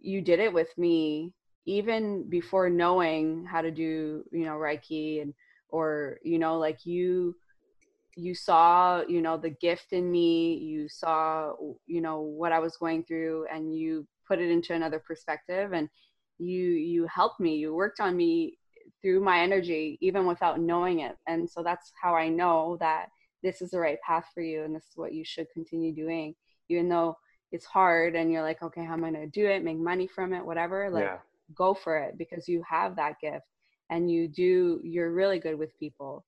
[0.00, 1.32] you did it with me
[1.64, 5.32] even before knowing how to do you know reiki and
[5.70, 7.34] or you know like you
[8.18, 11.52] you saw you know the gift in me you saw
[11.86, 15.88] you know what i was going through and you put it into another perspective and
[16.38, 18.58] you you helped me you worked on me
[19.00, 23.06] through my energy even without knowing it and so that's how i know that
[23.44, 26.34] this is the right path for you and this is what you should continue doing
[26.68, 27.16] even though
[27.52, 30.08] it's hard and you're like okay how am i going to do it make money
[30.08, 31.18] from it whatever like yeah.
[31.54, 33.46] go for it because you have that gift
[33.90, 36.24] and you do you're really good with people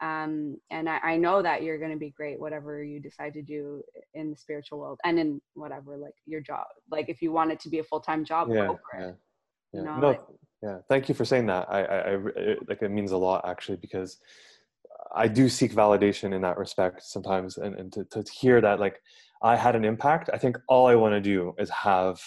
[0.00, 3.42] um, and I, I, know that you're going to be great whatever you decide to
[3.42, 3.82] do
[4.14, 7.58] in the spiritual world and in whatever like your job like if you want it
[7.60, 9.16] to be a full-time job yeah, go for yeah, it
[9.72, 9.80] yeah.
[9.80, 10.20] You know, no, like,
[10.62, 13.48] yeah thank you for saying that I, I, I it, like it means a lot
[13.48, 14.18] actually because
[15.14, 19.00] I do seek validation in that respect sometimes, and, and to, to hear that like
[19.42, 20.30] I had an impact.
[20.32, 22.20] I think all I want to do is have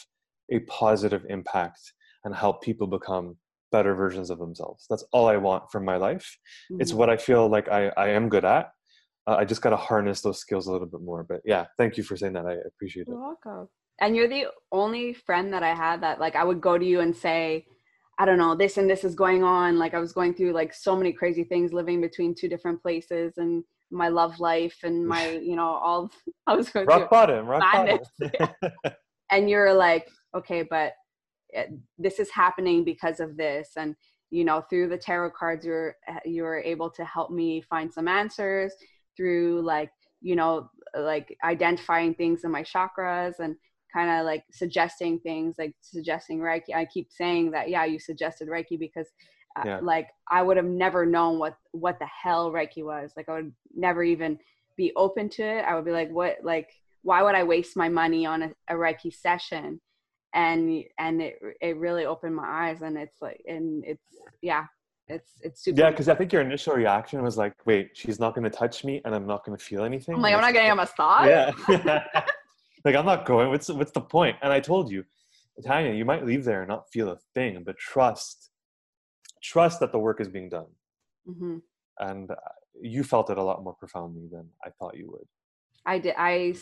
[0.51, 1.93] a positive impact
[2.23, 3.37] and help people become
[3.71, 4.85] better versions of themselves.
[4.89, 6.37] That's all I want from my life.
[6.71, 6.81] Mm-hmm.
[6.81, 8.71] It's what I feel like I, I am good at.
[9.27, 11.23] Uh, I just got to harness those skills a little bit more.
[11.23, 12.45] But yeah, thank you for saying that.
[12.45, 13.09] I appreciate it.
[13.09, 13.67] You're welcome.
[13.99, 17.01] And you're the only friend that I had that like I would go to you
[17.01, 17.65] and say,
[18.17, 19.77] I don't know, this and this is going on.
[19.77, 23.33] Like I was going through like so many crazy things living between two different places
[23.37, 26.11] and my love life and my, you know, all
[26.47, 27.07] I was going rock through.
[27.09, 28.07] Bottom, rock madness.
[28.19, 28.73] bottom.
[29.31, 30.93] and you're like, okay, but
[31.97, 33.71] this is happening because of this.
[33.77, 33.95] And,
[34.29, 38.07] you know, through the tarot cards, you're, eh, you're able to help me find some
[38.07, 38.73] answers
[39.17, 39.91] through like,
[40.21, 43.55] you know, like identifying things in my chakras and
[43.93, 48.47] kind of like suggesting things like suggesting reiki i keep saying that yeah you suggested
[48.47, 49.07] reiki because
[49.57, 49.79] uh, yeah.
[49.81, 53.51] like i would have never known what what the hell reiki was like i would
[53.75, 54.37] never even
[54.77, 56.69] be open to it i would be like what like
[57.03, 59.79] why would i waste my money on a, a reiki session
[60.33, 64.05] and and it it really opened my eyes and it's like and it's
[64.41, 64.65] yeah
[65.07, 68.33] it's it's super yeah because i think your initial reaction was like wait she's not
[68.33, 70.53] going to touch me and i'm not going to feel anything i'm like i'm not
[70.53, 72.23] getting a massage yeah
[72.85, 73.49] like I'm not going.
[73.49, 74.01] What's what's the?
[74.41, 75.03] And I told you,
[75.63, 78.49] Tanya, you might leave there and not feel a thing, but trust,
[79.41, 80.67] trust that the work is being done.
[81.27, 81.57] Mm-hmm.
[81.99, 82.35] And uh,
[82.81, 85.27] you felt it a lot more profoundly than I thought you would.
[85.85, 86.15] I did.
[86.17, 86.55] I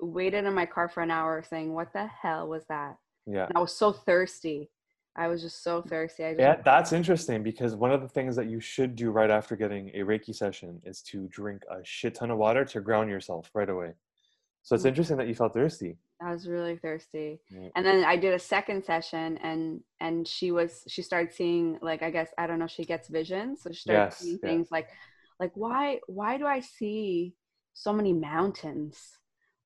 [0.00, 2.96] waited in my car for an hour, saying, "What the hell was that?"
[3.26, 3.46] Yeah.
[3.46, 4.70] And I was so thirsty.
[5.16, 6.22] I was just so thirsty.
[6.22, 9.56] Just yeah, that's interesting because one of the things that you should do right after
[9.56, 13.50] getting a Reiki session is to drink a shit ton of water to ground yourself
[13.54, 13.92] right away.
[14.62, 14.88] So it's mm.
[14.88, 15.96] interesting that you felt thirsty.
[16.22, 17.40] I was really thirsty.
[17.74, 22.02] And then I did a second session and and she was she started seeing like
[22.02, 23.62] I guess I don't know, she gets visions.
[23.62, 24.88] So she started yes, seeing things like
[25.38, 27.34] like why why do I see
[27.72, 28.98] so many mountains?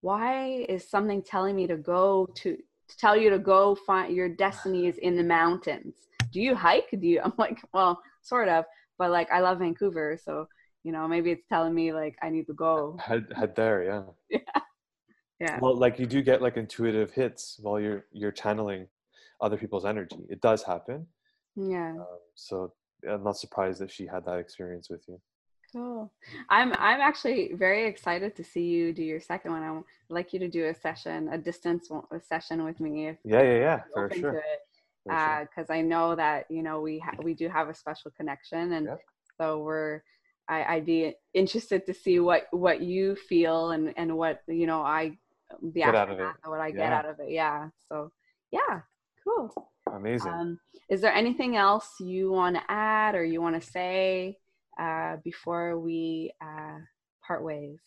[0.04, 4.28] Why is something telling me to go to to tell you to go find your
[4.28, 5.94] destiny is in the mountains?
[6.30, 6.90] Do you hike?
[6.90, 8.66] Do you I'm like, well, sort of,
[8.98, 10.46] but like I love Vancouver, so
[10.82, 12.98] you know, maybe it's telling me like I need to go.
[13.00, 14.02] Head head there, yeah.
[14.30, 14.60] Yeah
[15.40, 18.86] yeah well like you do get like intuitive hits while you're you're channeling
[19.40, 21.06] other people's energy it does happen
[21.56, 22.72] yeah um, so
[23.08, 25.20] i'm not surprised that she had that experience with you
[25.74, 26.12] cool
[26.50, 30.38] i'm i'm actually very excited to see you do your second one i'd like you
[30.38, 34.10] to do a session a distance a session with me if yeah yeah yeah for
[34.14, 34.42] sure
[35.04, 38.72] because uh, I know that you know we ha- we do have a special connection,
[38.72, 39.00] and yep.
[39.38, 40.02] so we're
[40.48, 44.80] I, would be interested to see what what you feel and and what you know
[44.80, 45.18] I
[45.62, 46.76] the get aftermath of what I yeah.
[46.76, 47.30] get out of it.
[47.30, 47.68] Yeah.
[47.88, 48.12] So
[48.50, 48.80] yeah,
[49.22, 49.52] cool.
[49.92, 50.32] Amazing.
[50.32, 54.38] Um, is there anything else you want to add or you want to say
[54.78, 56.78] uh, before we uh,
[57.26, 57.78] part ways?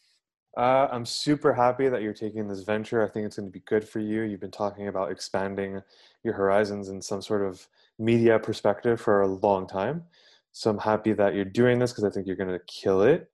[0.57, 3.05] Uh, I'm super happy that you're taking this venture.
[3.05, 4.23] I think it's going to be good for you.
[4.23, 5.81] You've been talking about expanding
[6.23, 7.67] your horizons in some sort of
[7.99, 10.03] media perspective for a long time.
[10.51, 13.29] So I'm happy that you're doing this because I think you're going to kill it.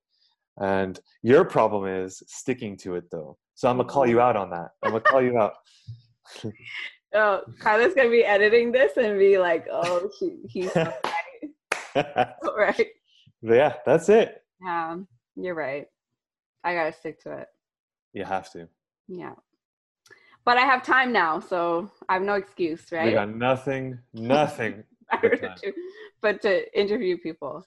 [0.60, 3.38] And your problem is sticking to it though.
[3.54, 4.72] So I'm going to call you out on that.
[4.82, 5.54] I'm going to call you out.
[7.14, 10.92] oh, Kyla's going to be editing this and be like, oh, he, he's right.
[12.56, 12.88] right.
[13.44, 14.42] Yeah, that's it.
[14.62, 14.96] Yeah,
[15.36, 15.86] you're right.
[16.64, 17.48] I gotta stick to it.
[18.14, 18.68] You have to.
[19.06, 19.34] Yeah.
[20.44, 23.06] But I have time now, so I have no excuse, right?
[23.06, 24.84] We got nothing, nothing.
[25.22, 25.72] but, to,
[26.22, 27.66] but to interview people.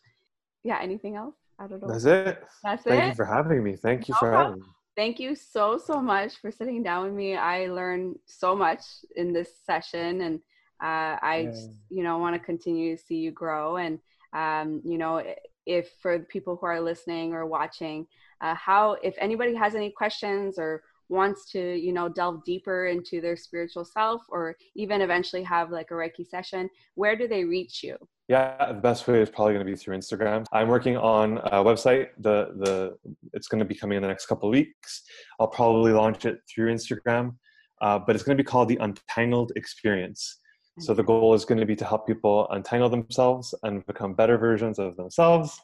[0.64, 1.36] Yeah, anything else?
[1.60, 1.88] I don't know.
[1.92, 2.44] That's it.
[2.64, 3.08] That's Thank it.
[3.10, 3.76] you for having me.
[3.76, 4.48] Thank you No for problem.
[4.48, 4.68] having me.
[4.96, 7.36] Thank you so, so much for sitting down with me.
[7.36, 8.82] I learned so much
[9.16, 10.40] in this session, and
[10.84, 11.52] uh, I, Yeah.
[11.52, 13.78] just, you know, want to continue to see you grow.
[13.78, 14.00] And,
[14.34, 15.24] um, you know,
[15.68, 18.08] if for the people who are listening or watching,
[18.42, 23.22] uh, how, if anybody has any questions or wants to, you know, delve deeper into
[23.22, 27.84] their spiritual self or even eventually have like a Reiki session, where do they reach
[27.84, 27.98] you?
[28.28, 30.46] Yeah, the best way is probably going to be through Instagram.
[30.52, 32.10] I'm working on a website.
[32.20, 32.98] The the
[33.32, 35.04] it's going to be coming in the next couple weeks.
[35.40, 37.36] I'll probably launch it through Instagram,
[37.82, 40.40] uh, but it's going to be called the Untangled Experience.
[40.80, 44.38] So the goal is going to be to help people untangle themselves and become better
[44.38, 45.60] versions of themselves.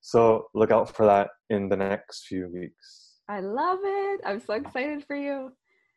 [0.00, 3.20] So look out for that in the next few weeks.
[3.28, 4.20] I love it.
[4.24, 5.52] I'm so excited for you.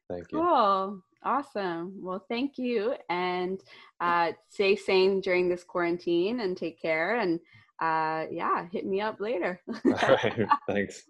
[0.09, 0.39] Thank you.
[0.39, 1.01] Cool.
[1.23, 1.93] Awesome.
[2.01, 2.95] Well, thank you.
[3.09, 3.59] And
[3.99, 7.19] uh, stay sane during this quarantine and take care.
[7.19, 7.39] And
[7.81, 9.61] uh, yeah, hit me up later.
[9.85, 10.47] All right.
[10.67, 11.03] Thanks.